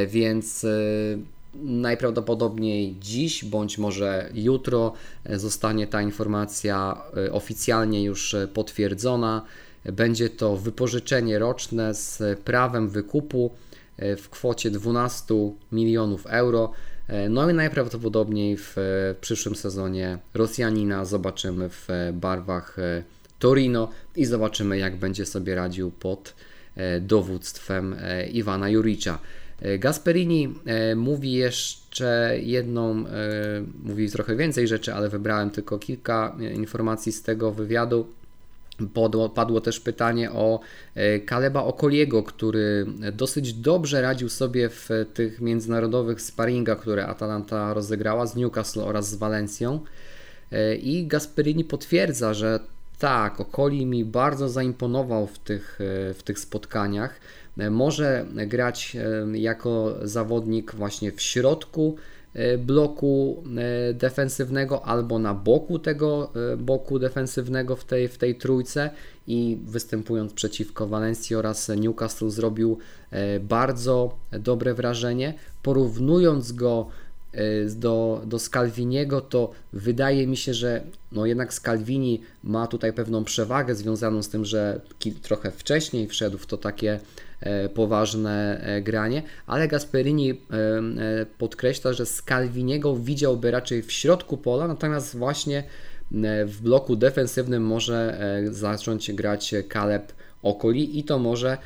więc 0.08 0.66
najprawdopodobniej 1.56 2.96
dziś 3.00 3.46
bądź 3.46 3.78
może 3.78 4.30
jutro 4.34 4.94
zostanie 5.30 5.88
ta 5.88 6.02
informacja 6.02 7.02
oficjalnie 7.32 8.04
już 8.04 8.36
potwierdzona. 8.54 9.42
Będzie 9.86 10.30
to 10.30 10.58
wypożyczenie 10.58 11.40
roczne 11.40 11.94
z 11.94 12.40
prawem 12.40 12.90
wykupu 12.90 13.52
e, 13.98 14.16
w 14.16 14.30
kwocie 14.30 14.72
12 14.72 15.36
milionów 15.72 16.26
euro. 16.28 16.72
E, 17.08 17.30
no 17.30 17.50
i 17.50 17.54
najprawdopodobniej 17.54 18.58
w 18.58 18.76
przyszłym 19.22 19.56
sezonie 19.56 20.18
Rosjanina 20.34 21.06
zobaczymy 21.06 21.70
w 21.70 21.88
barwach 22.14 22.80
e, 22.80 23.04
Torino 23.40 23.90
i 24.16 24.26
zobaczymy 24.26 24.78
jak 24.78 24.96
będzie 24.96 25.26
sobie 25.26 25.56
radził 25.56 25.92
pod 25.92 26.36
dowództwem 27.02 27.96
Iwana 28.34 28.70
Juricza. 28.70 29.20
Gasperini 29.80 30.56
mówi 30.96 31.34
jeszcze 31.34 32.36
jedną, 32.42 33.06
mówi 33.84 34.12
trochę 34.12 34.36
więcej 34.36 34.68
rzeczy, 34.68 34.94
ale 34.94 35.10
wybrałem 35.10 35.50
tylko 35.50 35.80
kilka 35.80 36.38
informacji 36.56 37.12
z 37.12 37.24
tego 37.24 37.52
wywiadu. 37.52 38.08
Padło, 38.90 39.30
padło 39.30 39.62
też 39.62 39.80
pytanie 39.80 40.32
o 40.32 40.60
e, 40.96 41.20
Kaleba 41.20 41.64
Okoliego, 41.64 42.24
który 42.24 42.86
dosyć 43.14 43.54
dobrze 43.54 44.02
radził 44.02 44.30
sobie 44.30 44.70
w 44.70 44.90
tych 45.14 45.42
międzynarodowych 45.42 46.22
sparingach, 46.22 46.80
które 46.80 47.08
Atalanta 47.08 47.74
rozegrała 47.74 48.26
z 48.26 48.36
Newcastle 48.36 48.82
oraz 48.82 49.10
z 49.10 49.16
Walencją. 49.16 49.80
E, 50.52 50.76
I 50.76 51.08
Gasperini 51.08 51.64
potwierdza, 51.64 52.34
że 52.34 52.60
tak, 53.00 53.40
Okoli 53.40 53.86
mi 53.86 54.06
bardzo 54.06 54.50
zaimponował 54.50 55.28
w 55.28 55.40
tych, 55.40 55.80
e, 55.82 56.14
w 56.14 56.24
tych 56.24 56.40
spotkaniach. 56.40 57.20
Może 57.72 58.26
grać 58.48 58.98
jako 59.34 59.96
zawodnik 60.04 60.76
właśnie 60.76 61.12
w 61.12 61.22
środku 61.22 61.96
bloku 62.58 63.44
e, 63.58 63.94
defensywnego 63.94 64.86
albo 64.86 65.20
na 65.20 65.34
boku 65.34 65.80
tego 65.80 66.32
e, 66.54 66.58
boku 66.58 67.00
defensywnego 67.00 67.76
w 67.76 67.86
tej, 67.86 68.08
w 68.08 68.18
tej 68.18 68.36
trójce 68.36 68.90
i 69.28 69.60
występując 69.66 70.34
przeciwko 70.34 70.88
Walencji 70.88 71.36
oraz 71.36 71.70
Newcastle 71.78 72.30
zrobił 72.30 72.78
bardzo 73.42 74.18
dobre 74.32 74.74
wrażenie. 74.74 75.34
Porównując 75.64 76.52
go 76.52 76.88
do, 77.76 78.22
do 78.26 78.40
Scalviniego, 78.40 79.22
to 79.22 79.52
wydaje 79.74 80.28
mi 80.28 80.38
się, 80.38 80.54
że 80.54 80.84
no 81.12 81.26
jednak 81.26 81.54
Scalvini 81.54 82.22
ma 82.44 82.68
tutaj 82.68 82.94
pewną 82.94 83.24
przewagę 83.24 83.76
związaną 83.76 84.24
z 84.24 84.30
tym, 84.30 84.46
że 84.46 84.82
trochę 85.22 85.52
wcześniej 85.52 86.08
wszedł 86.08 86.38
w 86.38 86.46
to 86.46 86.58
takie 86.58 87.00
E, 87.42 87.70
poważne 87.70 88.62
e, 88.64 88.82
granie, 88.82 89.24
ale 89.48 89.68
Gasperini 89.68 90.30
e, 90.30 90.36
podkreśla, 91.38 91.94
że 91.94 92.06
Scalviniego 92.06 92.96
widziałby 92.96 93.52
raczej 93.52 93.82
w 93.82 93.92
środku 93.92 94.38
pola, 94.38 94.68
natomiast 94.68 95.18
właśnie 95.18 95.64
w 96.46 96.62
bloku 96.62 96.96
defensywnym 96.96 97.64
może 97.64 98.20
zacząć 98.50 99.12
grać 99.12 99.54
Kaleb 99.68 100.14
Okoli 100.44 101.00
i 101.00 101.04
to 101.04 101.20
może 101.20 101.58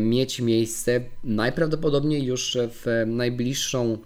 mieć 0.00 0.40
miejsce 0.40 1.00
najprawdopodobniej 1.24 2.24
już 2.24 2.58
w 2.70 3.04
najbliższą 3.06 3.98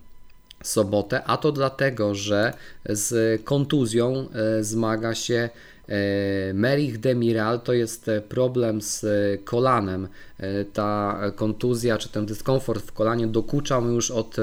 sobotę, 0.62 1.24
a 1.24 1.36
to 1.36 1.52
dlatego, 1.52 2.14
że 2.14 2.52
z 2.84 3.42
kontuzją 3.44 4.28
zmaga 4.60 5.14
się 5.14 5.48
E, 5.88 6.52
Merich 6.54 7.00
Demiral 7.00 7.60
to 7.60 7.72
jest 7.72 8.08
e, 8.08 8.20
problem 8.20 8.82
z 8.82 9.04
e, 9.04 9.38
kolanem. 9.38 10.08
Ta 10.72 11.20
kontuzja 11.36 11.98
czy 11.98 12.08
ten 12.08 12.26
dyskomfort 12.26 12.86
w 12.86 12.92
kolanie 12.92 13.26
dokuczał 13.26 13.84
już 13.84 14.10
od 14.10 14.36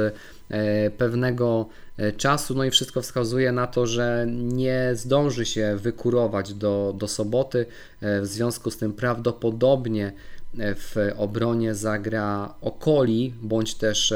pewnego 0.97 1.69
czasu, 2.17 2.55
no 2.55 2.63
i 2.63 2.71
wszystko 2.71 3.01
wskazuje 3.01 3.51
na 3.51 3.67
to, 3.67 3.87
że 3.87 4.25
nie 4.29 4.91
zdąży 4.93 5.45
się 5.45 5.77
wykurować 5.81 6.53
do, 6.53 6.95
do 6.97 7.07
soboty. 7.07 7.65
W 8.01 8.25
związku 8.25 8.71
z 8.71 8.77
tym 8.77 8.93
prawdopodobnie 8.93 10.13
w 10.57 10.95
obronie 11.17 11.75
zagra 11.75 12.53
Okoli 12.61 13.33
bądź 13.41 13.75
też 13.75 14.13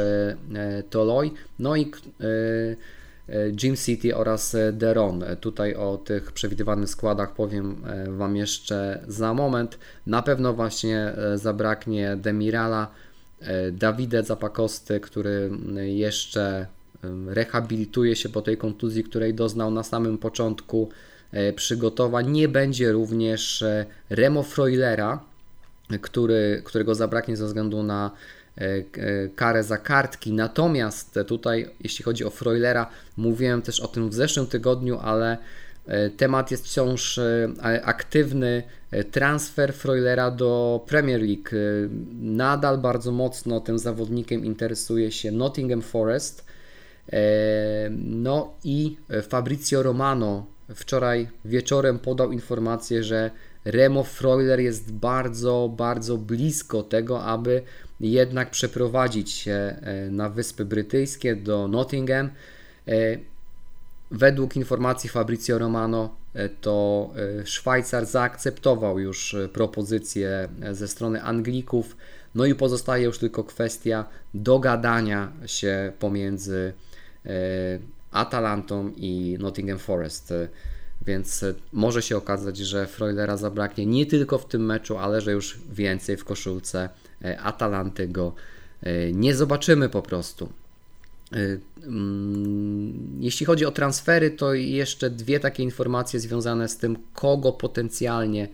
Toloi. 0.89 1.31
No 1.59 1.75
i 1.75 1.91
Jim 3.63 3.75
City 3.75 4.15
oraz 4.15 4.55
Deron. 4.73 5.23
Tutaj 5.41 5.75
o 5.75 5.97
tych 5.97 6.31
przewidywanych 6.31 6.89
składach 6.89 7.33
powiem 7.33 7.75
Wam 8.07 8.35
jeszcze 8.35 9.03
za 9.07 9.33
moment. 9.33 9.77
Na 10.07 10.21
pewno 10.21 10.53
właśnie 10.53 11.13
zabraknie 11.35 12.17
Demirala, 12.17 12.91
Davide 13.71 14.23
Zapakosty, 14.23 14.99
który 14.99 15.51
jeszcze 15.77 16.67
rehabilituje 17.27 18.15
się 18.15 18.29
po 18.29 18.41
tej 18.41 18.57
kontuzji, 18.57 19.03
której 19.03 19.33
doznał 19.33 19.71
na 19.71 19.83
samym 19.83 20.17
początku 20.17 20.89
przygotowań. 21.55 22.31
Nie 22.31 22.47
będzie 22.47 22.91
również 22.91 23.63
Remo 24.09 24.43
Freulera, 24.43 25.28
który, 25.97 26.61
którego 26.65 26.95
zabraknie 26.95 27.37
ze 27.37 27.45
względu 27.45 27.83
na 27.83 28.11
e, 28.57 28.61
e, 28.61 28.83
karę 29.35 29.63
za 29.63 29.77
kartki. 29.77 30.33
Natomiast 30.33 31.19
tutaj, 31.27 31.69
jeśli 31.83 32.05
chodzi 32.05 32.25
o 32.25 32.29
Freulera, 32.29 32.89
mówiłem 33.17 33.61
też 33.61 33.79
o 33.79 33.87
tym 33.87 34.09
w 34.09 34.13
zeszłym 34.13 34.47
tygodniu, 34.47 34.99
ale 34.99 35.37
e, 35.87 36.09
temat 36.09 36.51
jest 36.51 36.65
wciąż 36.65 37.19
aktywny. 37.83 38.63
Transfer 39.11 39.73
Freulera 39.73 40.31
do 40.31 40.83
Premier 40.87 41.21
League. 41.21 41.49
Nadal 42.21 42.77
bardzo 42.77 43.11
mocno 43.11 43.59
tym 43.59 43.79
zawodnikiem 43.79 44.45
interesuje 44.45 45.11
się 45.11 45.31
Nottingham 45.31 45.81
Forest. 45.81 46.45
No 47.99 48.53
i 48.63 48.97
Fabrizio 49.29 49.83
Romano 49.83 50.45
wczoraj 50.75 51.27
wieczorem 51.45 51.99
podał 51.99 52.31
informację, 52.31 53.03
że 53.03 53.31
Remo 53.65 54.03
Freuler 54.03 54.59
jest 54.59 54.91
bardzo, 54.91 55.73
bardzo 55.77 56.17
blisko 56.17 56.83
tego, 56.83 57.23
aby 57.23 57.61
jednak 57.99 58.51
przeprowadzić 58.51 59.31
się 59.31 59.51
e, 59.51 60.09
na 60.11 60.29
Wyspy 60.29 60.65
Brytyjskie 60.65 61.35
do 61.35 61.67
Nottingham. 61.67 62.29
E, 62.87 63.17
według 64.11 64.55
informacji 64.55 65.09
Fabrizio 65.09 65.57
Romano 65.57 66.15
e, 66.33 66.49
to 66.49 67.09
Szwajcar 67.45 68.05
zaakceptował 68.05 68.99
już 68.99 69.35
propozycję 69.53 70.49
ze 70.71 70.87
strony 70.87 71.23
Anglików. 71.23 71.97
No 72.35 72.45
i 72.45 72.55
pozostaje 72.55 73.05
już 73.05 73.19
tylko 73.19 73.43
kwestia 73.43 74.05
dogadania 74.33 75.31
się 75.45 75.91
pomiędzy 75.99 76.73
Atalantą 78.11 78.91
i 78.95 79.37
Nottingham 79.39 79.79
Forest. 79.79 80.33
Więc 81.05 81.43
e, 81.43 81.53
może 81.73 82.01
się 82.01 82.17
okazać, 82.17 82.57
że 82.57 82.87
Freulera 82.87 83.37
zabraknie 83.37 83.85
nie 83.85 84.05
tylko 84.05 84.37
w 84.37 84.45
tym 84.45 84.65
meczu, 84.65 84.97
ale 84.97 85.21
że 85.21 85.31
już 85.31 85.59
więcej 85.71 86.17
w 86.17 86.25
koszulce 86.25 86.89
e, 87.23 87.39
Atalanty 87.39 88.07
go 88.07 88.33
e, 88.81 89.11
nie 89.13 89.35
zobaczymy 89.35 89.89
po 89.89 90.01
prostu. 90.01 90.49
Mm, 91.83 93.17
jeśli 93.19 93.45
chodzi 93.45 93.65
o 93.65 93.71
transfery, 93.71 94.31
to 94.31 94.53
jeszcze 94.53 95.09
dwie 95.09 95.39
takie 95.39 95.63
informacje 95.63 96.19
związane 96.19 96.69
z 96.69 96.77
tym, 96.77 96.97
kogo 97.13 97.51
potencjalnie 97.51 98.47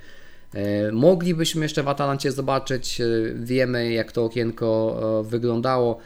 moglibyśmy 0.91 1.65
jeszcze 1.65 1.83
w 1.83 1.87
Atalancie 1.87 2.31
zobaczyć. 2.31 3.01
Wiemy, 3.35 3.91
jak 3.91 4.11
to 4.11 4.25
okienko 4.25 5.23
wyglądało. 5.29 5.99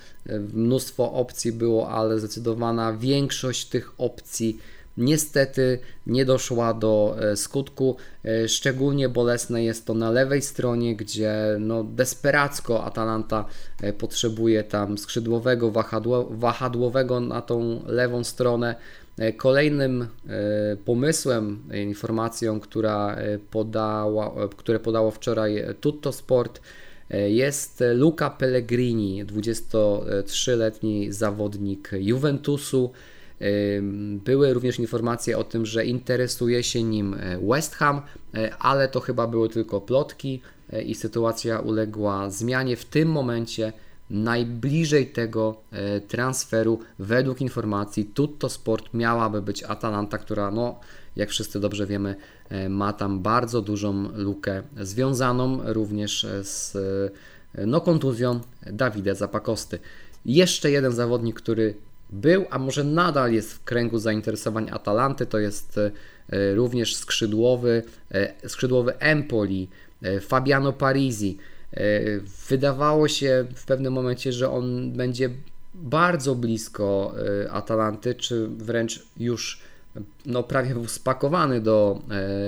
Mnóstwo 0.53 1.13
opcji 1.13 1.51
było, 1.51 1.89
ale 1.89 2.19
zdecydowana 2.19 2.93
większość 2.93 3.65
tych 3.65 3.93
opcji 3.98 4.60
niestety 5.00 5.79
nie 6.08 6.25
doszła 6.25 6.74
do 6.74 7.15
e, 7.20 7.36
skutku. 7.36 7.96
E, 8.25 8.48
szczególnie 8.48 9.10
bolesne 9.10 9.63
jest 9.63 9.86
to 9.86 9.94
na 9.94 10.12
lewej 10.12 10.41
stronie, 10.41 10.96
gdzie 10.96 11.34
no, 11.60 11.84
desperacko 11.84 12.84
Atalanta 12.84 13.46
e, 13.82 13.94
potrzebuje 13.94 14.63
tam 14.63 14.98
skrzydłowego, 14.98 15.72
wahadło, 15.72 16.29
wahadłowego 16.32 17.20
na 17.20 17.41
tą 17.41 17.82
lewą 17.86 18.24
stronę. 18.24 18.75
Kolejnym 19.38 20.08
pomysłem, 20.86 21.63
informacją, 21.88 22.60
która 22.60 23.18
podała, 23.51 24.50
które 24.58 24.79
podało 24.79 25.12
wczoraj 25.12 25.65
Tutto 25.82 26.12
Sport, 26.12 26.62
jest 27.27 27.84
Luca 27.96 28.29
Pellegrini, 28.29 29.25
23-letni 29.25 31.12
zawodnik 31.12 31.91
Juventusu. 31.94 32.91
Były 34.25 34.54
również 34.54 34.80
informacje 34.80 35.38
o 35.38 35.44
tym, 35.44 35.66
że 35.66 35.86
interesuje 35.86 36.64
się 36.64 36.84
nim 36.84 37.14
e, 37.14 37.40
West 37.48 37.75
Ham, 37.75 38.02
e, 38.34 38.56
ale 38.60 38.88
to 38.88 39.00
chyba 39.00 39.28
były 39.28 39.50
tylko 39.50 39.82
plotki 39.82 40.42
e, 40.70 40.82
i 40.82 40.96
sytuacja 40.96 41.60
uległa 41.60 42.30
zmianie. 42.30 42.75
W 42.75 42.86
tym 42.86 43.10
momencie 43.10 43.74
najbliżej 44.10 45.08
tego 45.08 45.62
transferu, 46.08 46.80
według 47.00 47.42
informacji 47.42 48.06
Tutto 48.06 48.50
Sport 48.50 48.94
miałaby 48.94 49.42
być 49.42 49.64
Atalanta, 49.64 50.18
która 50.18 50.52
no, 50.52 50.80
jak 51.16 51.30
wszyscy 51.30 51.60
dobrze 51.60 51.88
wiemy, 51.88 52.16
ma 52.70 52.94
tam 52.94 53.20
bardzo 53.20 53.62
dużą 53.62 54.10
lukę 54.16 54.64
związaną 54.82 55.60
również 55.64 56.28
z 56.42 56.78
no, 57.68 57.82
kontuzją 57.82 58.40
Dawida 58.72 59.16
Zapakosty. 59.16 59.80
Jeszcze 60.25 60.72
jeden 60.72 60.92
zawodnik, 60.92 61.36
który 61.36 61.75
był, 62.11 62.45
a 62.50 62.59
może 62.59 62.83
nadal 62.83 63.33
jest 63.33 63.53
w 63.53 63.63
kręgu 63.63 64.00
zainteresowań 64.00 64.69
Atalanty, 64.72 65.25
to 65.25 65.39
jest 65.39 65.77
e, 65.77 66.55
również 66.55 66.95
skrzydłowy, 66.95 67.83
e, 68.11 68.50
skrzydłowy 68.50 69.00
Empoli, 69.00 69.69
e, 70.01 70.19
Fabiano 70.19 70.74
Parisi. 70.74 71.37
Wydawało 72.50 73.07
się 73.07 73.45
w 73.55 73.65
pewnym 73.65 73.93
momencie, 73.93 74.33
że 74.33 74.51
on 74.51 74.91
będzie 74.91 75.29
bardzo 75.74 76.35
blisko 76.35 77.13
Atalanty, 77.50 78.15
czy 78.15 78.48
wręcz 78.48 79.03
już 79.17 79.61
no, 80.25 80.43
prawie 80.43 80.74
był 80.74 80.87
spakowany 80.87 81.61
do, 81.61 82.01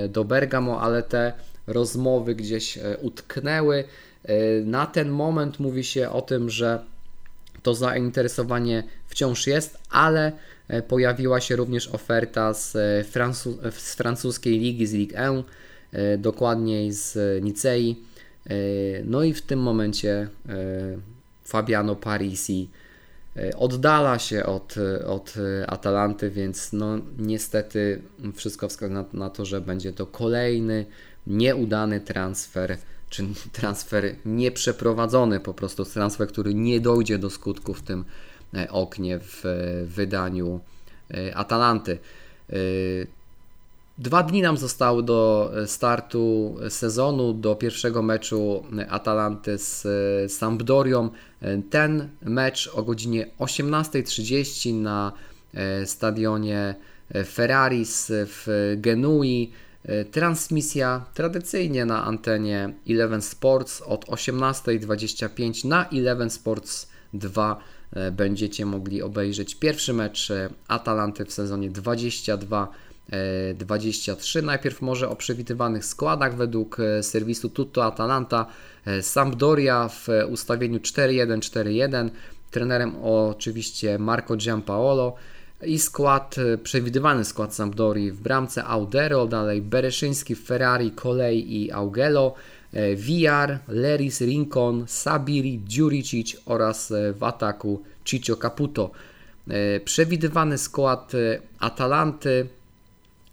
do 0.08 0.24
Bergamo, 0.24 0.80
ale 0.80 1.02
te 1.02 1.32
rozmowy 1.66 2.34
gdzieś 2.34 2.78
utknęły. 3.00 3.84
Na 4.64 4.86
ten 4.86 5.10
moment 5.10 5.60
mówi 5.60 5.84
się 5.84 6.10
o 6.10 6.22
tym, 6.22 6.50
że 6.50 6.84
to 7.62 7.74
zainteresowanie 7.74 8.84
wciąż 9.06 9.46
jest, 9.46 9.78
ale 9.90 10.32
e, 10.68 10.82
pojawiła 10.82 11.40
się 11.40 11.56
również 11.56 11.88
oferta 11.88 12.54
z, 12.54 12.76
e, 12.76 13.04
Francu 13.04 13.58
z 13.70 13.94
francuskiej 13.94 14.58
ligi, 14.58 14.86
z 14.86 14.92
Ligue 14.92 15.16
1, 15.16 15.42
e, 15.92 16.18
dokładniej 16.18 16.92
z 16.92 17.42
Nicei. 17.44 17.96
No 19.04 19.22
i 19.22 19.34
w 19.34 19.42
tym 19.42 19.60
momencie 19.60 20.28
Fabiano 21.44 21.96
Parisi 21.96 22.70
oddala 23.56 24.18
się 24.18 24.46
od, 24.46 24.74
od 25.06 25.34
Atalanty, 25.66 26.30
więc 26.30 26.72
no 26.72 26.98
niestety 27.18 28.02
wszystko 28.34 28.68
wskazuje 28.68 28.94
na, 28.94 29.04
na 29.12 29.30
to, 29.30 29.44
że 29.44 29.60
będzie 29.60 29.92
to 29.92 30.06
kolejny 30.06 30.86
nieudany 31.26 32.00
transfer 32.00 32.78
czy 33.12 33.24
transfer 33.52 34.14
nieprzeprowadzony, 34.24 35.40
po 35.40 35.54
prostu 35.54 35.84
transfer, 35.84 36.28
który 36.28 36.54
nie 36.54 36.80
dojdzie 36.80 37.18
do 37.18 37.30
skutku 37.30 37.74
w 37.74 37.82
tym 37.82 38.04
e, 38.54 38.70
oknie 38.70 39.18
w 39.18 39.42
wydaniu 39.86 40.60
e, 41.10 41.36
Atalanty. 41.36 41.98
E, 42.50 42.54
dwa 43.98 44.22
dni 44.22 44.42
nam 44.42 44.56
zostały 44.56 45.02
do 45.02 45.50
startu 45.66 46.56
sezonu, 46.68 47.32
do 47.32 47.54
pierwszego 47.54 48.02
meczu 48.02 48.64
Atalanty 48.88 49.58
z 49.58 49.86
Sampdorią. 50.32 51.10
Ten 51.70 52.08
mecz 52.22 52.70
o 52.74 52.82
godzinie 52.82 53.26
18.30 53.38 54.74
na 54.74 55.12
stadionie 55.84 56.74
Ferraris 57.24 58.12
w 58.12 58.74
Genui. 58.76 59.52
E, 59.84 60.04
transmisja 60.04 61.04
tradycyjnie 61.14 61.84
na 61.84 62.04
antenie 62.04 62.74
Eleven 62.88 63.22
Sports 63.22 63.82
od 63.82 64.04
18.25 64.04 65.64
na 65.64 65.88
Eleven 65.88 66.30
Sports 66.30 66.88
2 67.14 67.58
e, 67.92 68.12
będziecie 68.12 68.66
mogli 68.66 69.02
obejrzeć 69.02 69.54
pierwszy 69.54 69.92
mecz 69.92 70.30
e, 70.30 70.48
Atalanty 70.68 71.24
w 71.24 71.32
sezonie 71.32 71.70
22 71.70 72.68
23. 73.54 74.42
Najpierw 74.42 74.82
może 74.82 75.08
o 75.08 75.16
przewidywanych 75.16 75.84
składach 75.84 76.36
według 76.36 76.76
serwisu 77.02 77.48
Tutto 77.48 77.84
Atalanta. 77.84 78.46
Sampdoria 79.00 79.88
w 79.88 80.08
ustawieniu 80.30 80.78
4-1-4-1. 80.78 82.10
Trenerem 82.50 82.96
oczywiście 83.02 83.98
Marco 83.98 84.36
Giampaolo 84.36 85.16
i 85.66 85.78
skład, 85.78 86.36
e, 86.38 86.58
przewidywany 86.58 87.24
skład 87.24 87.54
Sampdori 87.54 88.12
w 88.12 88.20
bramce 88.20 88.64
Audero, 88.64 89.26
dalej 89.26 89.62
Bereszyński, 89.62 90.34
Ferrari, 90.34 90.90
Kolej 90.90 91.54
i 91.56 91.72
Augello, 91.72 92.34
e, 92.72 92.96
VR, 92.96 93.58
Leris, 93.68 94.20
Rincon, 94.20 94.84
Sabiri, 94.86 95.60
Dziuricic 95.66 96.36
oraz 96.46 96.90
e, 96.90 97.12
w 97.12 97.22
ataku 97.22 97.82
Ciccio 98.04 98.36
Caputo. 98.36 98.90
Przewidywany 99.84 100.58
skład 100.58 101.12
Atalanty 101.58 102.46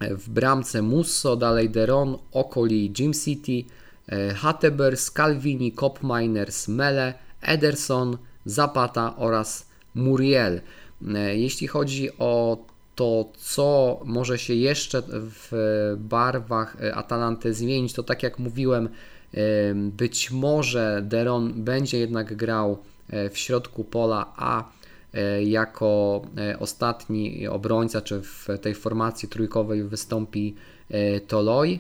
w 0.02 0.30
bramce 0.30 0.82
Musso, 0.82 1.36
dalej 1.36 1.70
Deron, 1.70 2.18
Okoli, 2.32 2.94
Jim 3.00 3.14
City, 3.14 3.64
Hatteber, 4.36 4.98
Scalvini, 4.98 5.72
Kopminers, 5.72 6.68
Mele, 6.68 7.14
Ederson, 7.42 8.18
Zapata 8.46 9.16
oraz 9.18 9.66
Muriel. 9.96 10.62
E, 11.08 11.36
jeśli 11.36 11.68
chodzi 11.68 12.10
o 12.20 12.58
to 12.96 13.26
co 13.38 14.00
może 14.06 14.38
się 14.38 14.54
jeszcze 14.54 15.04
w 15.12 15.52
barwach 15.98 16.78
Atalanty 16.94 17.54
zmienić, 17.54 17.94
to 17.94 18.04
tak 18.04 18.24
jak 18.24 18.40
mówiłem, 18.40 18.90
być 19.76 20.32
może 20.32 21.02
Deron 21.04 21.64
będzie 21.64 22.00
jednak 22.00 22.36
grał 22.36 22.78
w 23.32 23.38
środku 23.38 23.84
pola, 23.84 24.34
a 24.38 24.72
jako 25.44 26.22
ostatni 26.60 27.48
obrońca, 27.48 28.02
czy 28.02 28.22
w 28.22 28.48
tej 28.62 28.76
formacji 28.76 29.30
trójkowej 29.30 29.84
wystąpi 29.84 30.56
Toloi. 31.28 31.80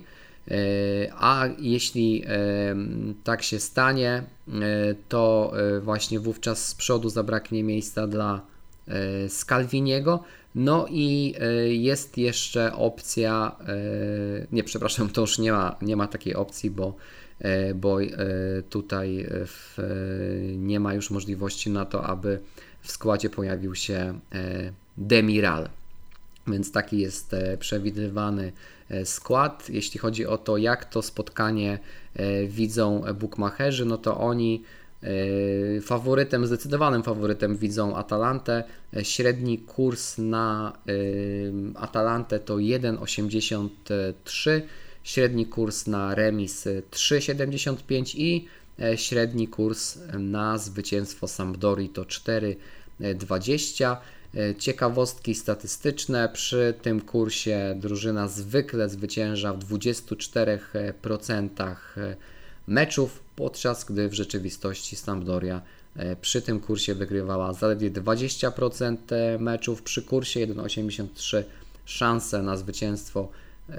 E, 0.51 1.13
a 1.17 1.47
jeśli 1.59 2.23
e, 2.25 2.75
tak 3.23 3.43
się 3.43 3.59
stanie, 3.59 4.23
e, 4.47 4.61
to 5.09 5.53
właśnie 5.81 6.19
wówczas 6.19 6.67
z 6.67 6.75
przodu 6.75 7.09
zabraknie 7.09 7.63
miejsca 7.63 8.07
dla 8.07 8.41
Scalviniego. 9.27 10.23
No 10.55 10.85
i 10.89 11.35
jest 11.69 12.17
jeszcze 12.17 12.73
opcja, 12.73 13.55
nie 14.51 14.63
przepraszam, 14.63 15.09
to 15.09 15.21
już 15.21 15.39
nie 15.39 15.51
ma, 15.51 15.75
nie 15.81 15.95
ma 15.95 16.07
takiej 16.07 16.35
opcji, 16.35 16.71
bo, 16.71 16.95
bo 17.75 17.97
tutaj 18.69 19.25
w, 19.29 19.77
nie 20.57 20.79
ma 20.79 20.93
już 20.93 21.11
możliwości 21.11 21.69
na 21.69 21.85
to, 21.85 22.03
aby 22.03 22.39
w 22.81 22.91
składzie 22.91 23.29
pojawił 23.29 23.75
się 23.75 24.19
Demiral. 24.97 25.69
Więc 26.47 26.71
taki 26.71 26.99
jest 26.99 27.35
przewidywany 27.59 28.51
E, 28.89 29.05
skład. 29.05 29.69
Jeśli 29.69 29.99
chodzi 29.99 30.25
o 30.25 30.37
to, 30.37 30.57
jak 30.57 30.85
to 30.85 31.01
spotkanie 31.01 31.79
e, 32.13 32.45
widzą 32.47 33.03
bookmacherzy, 33.19 33.85
no 33.85 33.97
to 33.97 34.17
oni 34.17 34.63
e, 34.63 34.78
faworytem, 35.81 36.47
zdecydowanym 36.47 37.03
faworytem 37.03 37.57
widzą 37.57 37.95
Atalantę. 37.95 38.63
Średni 39.03 39.57
kurs 39.57 40.17
na 40.17 40.77
Atalantę 41.75 42.39
to 42.39 42.55
1,83, 42.55 44.61
średni 45.03 45.45
kurs 45.45 45.87
na 45.87 46.15
remis 46.15 46.67
3,75 46.91 48.17
i 48.17 48.47
średni 48.95 49.47
kurs 49.47 49.99
na 50.19 50.57
zwycięstwo 50.57 51.27
Sampdori 51.27 51.89
to 51.89 52.01
4,20. 52.01 53.97
E, 54.35 54.55
ciekawostki 54.55 55.35
statystyczne. 55.35 56.29
Przy 56.33 56.73
tym 56.81 57.01
kursie 57.01 57.75
drużyna 57.79 58.27
zwykle 58.27 58.89
zwycięża 58.89 59.53
w 59.53 59.59
24% 59.59 61.75
e, 61.97 62.15
meczów, 62.69 63.23
podczas 63.35 63.85
gdy 63.85 64.09
w 64.09 64.13
rzeczywistości 64.13 64.95
Sampdoria 64.95 65.61
e, 65.95 66.15
przy 66.15 66.41
tym 66.41 66.59
kursie 66.59 66.95
wygrywała 66.95 67.53
zaledwie 67.53 67.91
20% 67.91 68.97
meczów. 69.39 69.81
Przy 69.81 70.01
kursie 70.01 70.47
1,83 70.47 71.43
szanse 71.85 72.43
na 72.43 72.57
zwycięstwo 72.57 73.29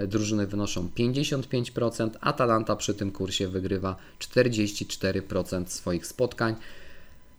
drużyny 0.07 0.47
wynoszą 0.47 0.89
55%. 0.99 2.11
Atalanta 2.21 2.77
przy 2.77 2.95
tym 2.95 3.13
kursie 3.13 3.49
wygrywa 3.49 3.97
44% 4.19 5.67
swoich 5.67 6.07
spotkań. 6.07 6.57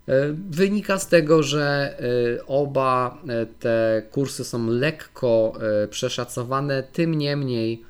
E, 0.08 0.34
wynika 0.50 1.00
z 1.00 1.08
tego, 1.08 1.44
że 1.44 1.98
e, 2.40 2.46
oba 2.46 3.18
e, 3.28 3.46
te 3.46 4.04
kursy 4.12 4.44
są 4.44 4.68
lekko 4.68 5.54
przeszacowane, 5.90 6.84
tym 6.84 7.16
niemniej 7.16 7.84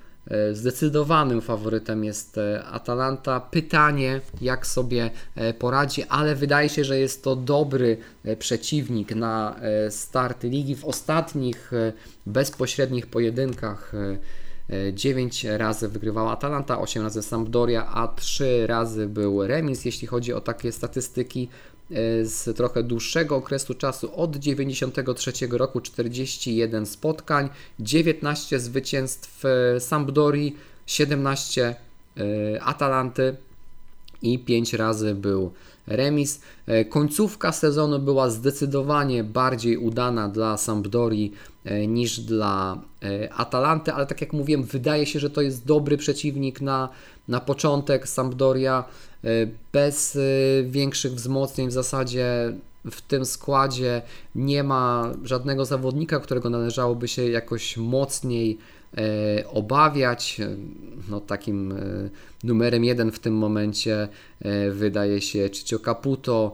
zdecydowanym 0.53 1.41
faworytem 1.41 2.03
jest 2.03 2.39
Atalanta. 2.71 3.39
Pytanie, 3.39 4.21
jak 4.41 4.67
sobie 4.67 5.09
poradzi, 5.59 6.03
ale 6.03 6.35
wydaje 6.35 6.69
się, 6.69 6.83
że 6.83 6.99
jest 6.99 7.23
to 7.23 7.35
dobry 7.35 7.97
przeciwnik 8.39 9.15
na 9.15 9.55
start 9.89 10.43
ligi. 10.43 10.75
W 10.75 10.85
ostatnich 10.85 11.71
bezpośrednich 12.25 13.07
pojedynkach 13.07 13.91
9 14.93 15.43
razy 15.43 15.87
wygrywała 15.87 16.31
Atalanta, 16.31 16.79
8 16.79 17.03
razy 17.03 17.21
Sampdoria, 17.21 17.87
a 17.87 18.07
3 18.07 18.67
razy 18.67 19.07
był 19.07 19.47
remis. 19.47 19.85
Jeśli 19.85 20.07
chodzi 20.07 20.33
o 20.33 20.41
takie 20.41 20.71
statystyki 20.71 21.49
E, 21.49 21.80
z 22.23 22.57
trochę 22.57 22.83
dłuższego 22.83 23.35
okresu 23.35 23.73
czasu 23.73 24.15
od 24.15 24.35
93 24.35 25.31
roku 25.51 25.81
41 25.81 26.85
spotkań, 26.85 27.49
19 27.79 28.59
zwycięstw 28.59 29.45
e, 29.45 29.79
Sampdori, 29.79 30.55
17 30.85 31.75
e, 32.17 32.63
Atalanty 32.63 33.35
i 34.21 34.39
5 34.39 34.73
razy 34.73 35.15
był 35.15 35.51
remis. 35.87 36.41
Końcówka 36.89 37.51
sezonu 37.51 37.99
była 37.99 38.29
zdecydowanie 38.29 39.23
bardziej 39.23 39.77
udana 39.77 40.29
dla 40.29 40.57
Sampdori 40.57 41.31
niż 41.87 42.19
dla 42.19 42.81
Atalanty, 43.31 43.93
ale 43.93 44.05
tak 44.05 44.21
jak 44.21 44.33
mówiłem, 44.33 44.63
wydaje 44.63 45.05
się, 45.05 45.19
że 45.19 45.29
to 45.29 45.41
jest 45.41 45.65
dobry 45.65 45.97
przeciwnik 45.97 46.61
na, 46.61 46.89
na 47.27 47.39
początek. 47.39 48.07
Sampdoria 48.07 48.83
E, 48.83 49.10
bez 49.73 50.15
e, 50.15 50.19
większych 50.63 51.11
wzmocnień 51.11 51.67
w 51.67 51.71
zasadzie 51.71 52.53
w 52.91 53.01
tym 53.01 53.25
składzie 53.25 54.01
nie 54.35 54.63
ma 54.63 55.13
żadnego 55.23 55.65
zawodnika, 55.65 56.19
którego 56.19 56.49
należałoby 56.49 57.07
się 57.07 57.29
jakoś 57.29 57.77
mocniej 57.77 58.57
e, 58.97 59.47
obawiać. 59.47 60.41
No, 61.09 61.19
takim 61.19 61.73
numerem 62.43 62.83
jeden 62.83 63.11
w 63.11 63.19
tym 63.19 63.33
momencie 63.33 64.07
wydaje 64.71 65.21
się 65.21 65.49
Cicio 65.49 65.79
Caputo. 65.79 66.53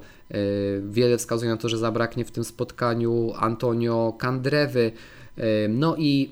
Wiele 0.82 1.18
wskazuje 1.18 1.52
na 1.52 1.58
to, 1.58 1.70
że 1.70 1.78
zabraknie 1.78 2.26
w 2.26 2.32
tym 2.32 2.44
spotkaniu 2.44 3.34
Antonio 3.36 4.14
Candrewy. 4.20 4.92
No 5.70 5.96
i 5.98 6.30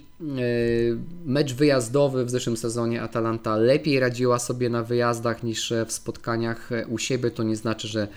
mecz 1.26 1.54
wyjazdowy 1.54 2.26
w 2.26 2.30
zeszłym 2.30 2.58
sezonie 2.58 3.02
Atalanta 3.02 3.58
lepiej 3.58 4.00
radziła 4.00 4.40
sobie 4.40 4.70
na 4.70 4.84
wyjazdach 4.84 5.44
niż 5.44 5.74
w 5.88 5.92
spotkaniach 5.92 6.70
u 6.90 6.98
siebie. 6.98 7.32
To 7.32 7.44
nie 7.44 7.56
znaczy, 7.56 7.88
że 7.88 8.08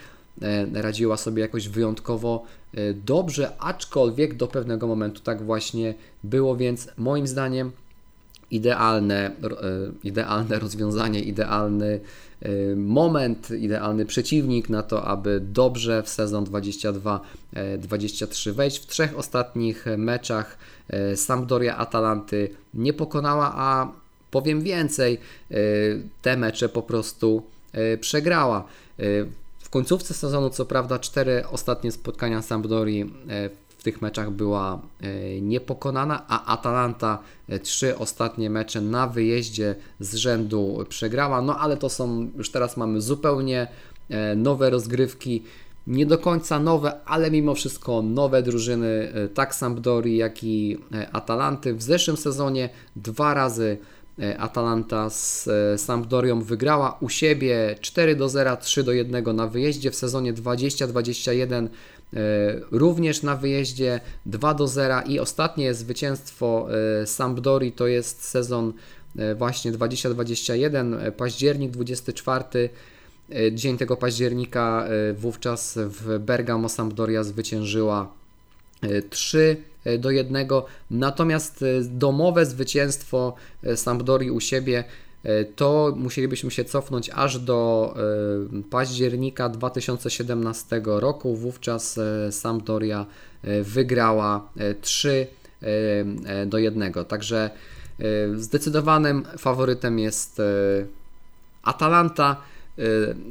radziła 0.73 1.17
sobie 1.17 1.43
jakoś 1.43 1.69
wyjątkowo 1.69 2.45
dobrze, 3.05 3.53
aczkolwiek 3.59 4.35
do 4.35 4.47
pewnego 4.47 4.87
momentu 4.87 5.21
tak 5.21 5.43
właśnie 5.43 5.95
było, 6.25 6.57
więc 6.57 6.89
moim 6.97 7.27
zdaniem 7.27 7.73
idealne, 8.51 9.31
idealne 10.05 10.59
rozwiązanie, 10.59 11.21
idealny 11.21 12.01
moment, 12.77 13.51
idealny 13.51 14.07
przeciwnik 14.07 14.69
na 14.69 14.83
to, 14.83 15.05
aby 15.05 15.41
dobrze 15.41 16.03
w 16.03 16.09
sezon 16.09 16.45
22-23 16.45 18.53
wejść. 18.53 18.79
W 18.79 18.87
trzech 18.87 19.19
ostatnich 19.19 19.85
meczach 19.97 20.59
e, 20.89 21.17
Sampdoria 21.17 21.77
Atalanty 21.77 22.51
nie 22.75 22.93
pokonała, 22.93 23.53
a 23.55 23.93
powiem 24.31 24.63
więcej, 24.63 25.19
e, 25.51 25.55
te 26.23 26.37
mecze 26.37 26.69
po 26.69 26.83
prostu 26.83 27.43
e, 27.73 27.97
przegrała. 27.97 28.65
W 29.59 29.71
końcówce 29.71 30.15
sezonu, 30.15 30.51
co 30.51 30.67
prawda, 30.67 30.99
cztery 30.99 31.43
ostatnie 31.51 31.93
spotkania 31.93 32.43
Sampdorii 32.43 33.13
w 33.79 33.83
tych 33.83 34.03
meczach 34.03 34.31
była 34.31 34.83
e, 35.01 35.41
niepokonana, 35.41 36.25
a 36.29 36.53
Atalanta 36.53 37.19
e, 37.49 37.59
trzy 37.59 37.99
ostatnie 37.99 38.51
mecze 38.51 38.81
na 38.81 39.07
wyjeździe 39.07 39.75
z 40.01 40.15
rzędu 40.15 40.85
przegrała. 40.89 41.43
No 41.43 41.59
ale 41.59 41.77
to 41.77 41.89
są, 41.89 42.31
już 42.37 42.51
teraz 42.51 42.77
mamy 42.77 43.01
zupełnie 43.01 43.67
e, 44.09 44.37
nowe 44.37 44.71
rozgrywki. 44.71 45.43
Nie 45.87 46.07
do 46.07 46.19
końca 46.19 46.61
nowe, 46.61 47.05
ale 47.05 47.31
mimo 47.31 47.55
wszystko 47.55 48.03
nowe 48.03 48.43
drużyny, 48.43 49.13
tak 49.35 49.55
Sampdori, 49.55 50.17
jak 50.17 50.45
i 50.45 50.79
Atalanty. 51.13 51.75
W 51.75 51.83
zeszłym 51.83 52.17
sezonie 52.17 52.69
dwa 52.97 53.35
razy 53.35 53.79
Atalanta 54.39 55.11
z 55.11 55.49
Sampdorią 55.77 56.43
wygrała 56.43 56.99
u 57.01 57.09
siebie 57.09 57.77
4 57.81 58.17
do 58.17 58.29
0, 58.29 58.57
3 58.57 58.83
do 58.83 58.93
1 58.93 59.37
na 59.37 59.47
wyjeździe. 59.47 59.91
W 59.91 59.97
sezonie 59.97 60.33
2021 60.33 61.67
E, 61.67 61.71
również 62.71 63.23
na 63.23 63.37
wyjeździe 63.37 64.01
2 64.27 64.55
do 64.55 64.69
0 64.69 65.03
i 65.07 65.19
ostatnie 65.19 65.75
zwycięstwo 65.75 66.69
e, 67.03 67.07
Sampdori 67.07 67.73
to 67.73 67.87
jest 67.87 68.25
sezon 68.25 68.73
e, 69.19 69.35
właśnie 69.35 69.73
2021, 69.73 70.97
październik 71.17 71.71
24 71.71 72.69
dzień 73.53 73.79
tego 73.79 73.97
października 73.97 74.89
wówczas 75.15 75.79
w 75.79 76.19
Bergamo 76.19 76.69
Sampdoria 76.69 77.25
zwyciężyła 77.25 78.13
3 79.11 79.57
do 79.99 80.11
1. 80.11 80.49
Natomiast 80.91 81.65
domowe 81.83 82.47
zwycięstwo 82.47 83.35
Sampdori 83.77 84.31
u 84.31 84.41
siebie 84.41 84.85
E, 84.85 85.08
to 85.57 85.95
musielibyśmy 85.97 86.51
się 86.51 86.65
cofnąć 86.65 87.11
aż 87.15 87.39
do 87.39 87.95
e, 87.97 88.63
października 88.71 89.49
2017 89.49 90.83
roku. 90.85 91.37
Wówczas 91.37 91.99
e, 91.99 92.33
Sampdoria 92.33 93.07
wygrała 93.63 94.49
3 94.81 95.27
do 96.47 96.59
1. 96.59 96.93
Także 96.93 97.51
zdecydowanym 98.35 99.25
faworytem 99.39 99.99
jest 99.99 100.43
Atalanta. 101.63 102.37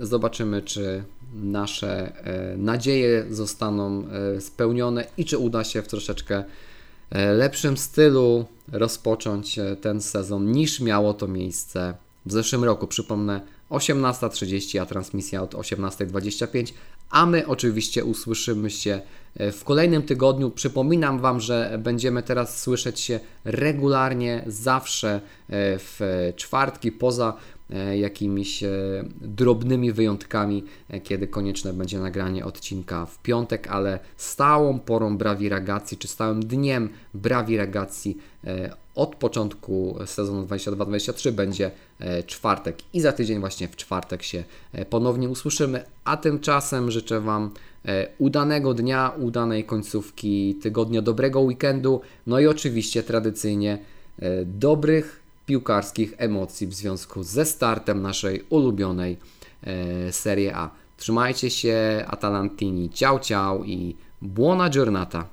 Zobaczymy, 0.01 0.61
czy 0.61 1.03
nasze 1.33 2.11
nadzieje 2.57 3.25
zostaną 3.29 4.03
spełnione 4.39 5.05
i 5.17 5.25
czy 5.25 5.37
uda 5.37 5.63
się 5.63 5.81
w 5.81 5.87
troszeczkę 5.87 6.43
lepszym 7.11 7.77
stylu 7.77 8.45
rozpocząć 8.71 9.59
ten 9.81 10.01
sezon 10.01 10.51
niż 10.51 10.79
miało 10.79 11.13
to 11.13 11.27
miejsce 11.27 11.93
w 12.25 12.31
zeszłym 12.31 12.63
roku. 12.63 12.87
Przypomnę, 12.87 13.41
18.30, 13.69 14.79
a 14.79 14.85
transmisja 14.85 15.43
od 15.43 15.53
18.25. 15.53 16.73
A 17.09 17.25
my 17.25 17.47
oczywiście 17.47 18.05
usłyszymy 18.05 18.69
się 18.69 19.01
e, 19.35 19.51
w 19.51 19.63
kolejnym 19.63 20.03
tygodniu. 20.03 20.51
Przypominam 20.51 21.19
Wam, 21.19 21.39
że 21.39 21.79
będziemy 21.83 22.23
teraz 22.23 22.61
słyszeć 22.61 22.99
się 22.99 23.19
regularnie, 23.45 24.43
zawsze 24.47 25.09
e, 25.15 25.19
w 25.79 25.99
czwartki, 26.35 26.91
poza 26.91 27.33
e, 27.33 27.56
jakimiś 27.95 28.63
drobnymi 29.21 29.91
wyjątkami, 29.91 30.63
kiedy 31.03 31.27
konieczne 31.27 31.73
będzie 31.73 31.99
nagranie 31.99 32.45
odcinka 32.45 33.05
w 33.05 33.21
piątek, 33.21 33.67
ale 33.67 33.99
stałą 34.17 34.79
porą 34.79 35.17
Brawi 35.17 35.49
Ragazzi, 35.49 35.97
czy 35.97 36.07
stałym 36.07 36.45
dniem 36.45 36.89
Brawi 37.13 37.57
Ragazzi 37.57 38.17
od 38.97 39.15
początku 39.15 39.97
sezonu 40.05 40.45
22-23 40.45 41.31
będzie 41.31 41.71
e, 41.99 42.23
czwartek. 42.23 42.77
I 42.93 43.01
za 43.01 43.11
tydzień 43.11 43.39
właśnie 43.39 43.67
w 43.67 43.75
czwartek 43.75 44.23
się 44.23 44.43
e, 44.73 44.85
ponownie 44.85 45.29
usłyszymy, 45.29 45.83
a 46.03 46.17
tymczasem 46.17 46.91
życzę 46.91 47.21
Wam 47.21 47.51
e, 47.85 48.07
udanego 48.17 48.73
dnia, 48.73 49.11
udanej 49.19 49.63
końcówki 49.63 50.55
tygodnia, 50.55 51.01
dobrego 51.01 51.41
weekendu, 51.41 52.01
no 52.27 52.39
i 52.39 52.47
oczywiście 52.47 53.03
tradycyjnie 53.03 53.77
dobrych 54.45 55.26
piłkarskich 55.47 56.13
emocji 56.17 56.67
w 56.67 56.73
związku 56.73 57.23
ze 57.23 57.45
startem 57.45 58.01
naszej 58.01 58.43
ulubionej 58.49 59.17
e, 59.63 60.11
Serie 60.11 60.55
A. 60.55 60.69
Trzymajcie 60.97 61.49
się, 61.49 62.05
Atalantini, 62.07 62.89
ciao 62.89 63.19
ciao 63.19 63.63
i 63.63 63.95
buona 64.21 64.69
giornata! 64.69 65.25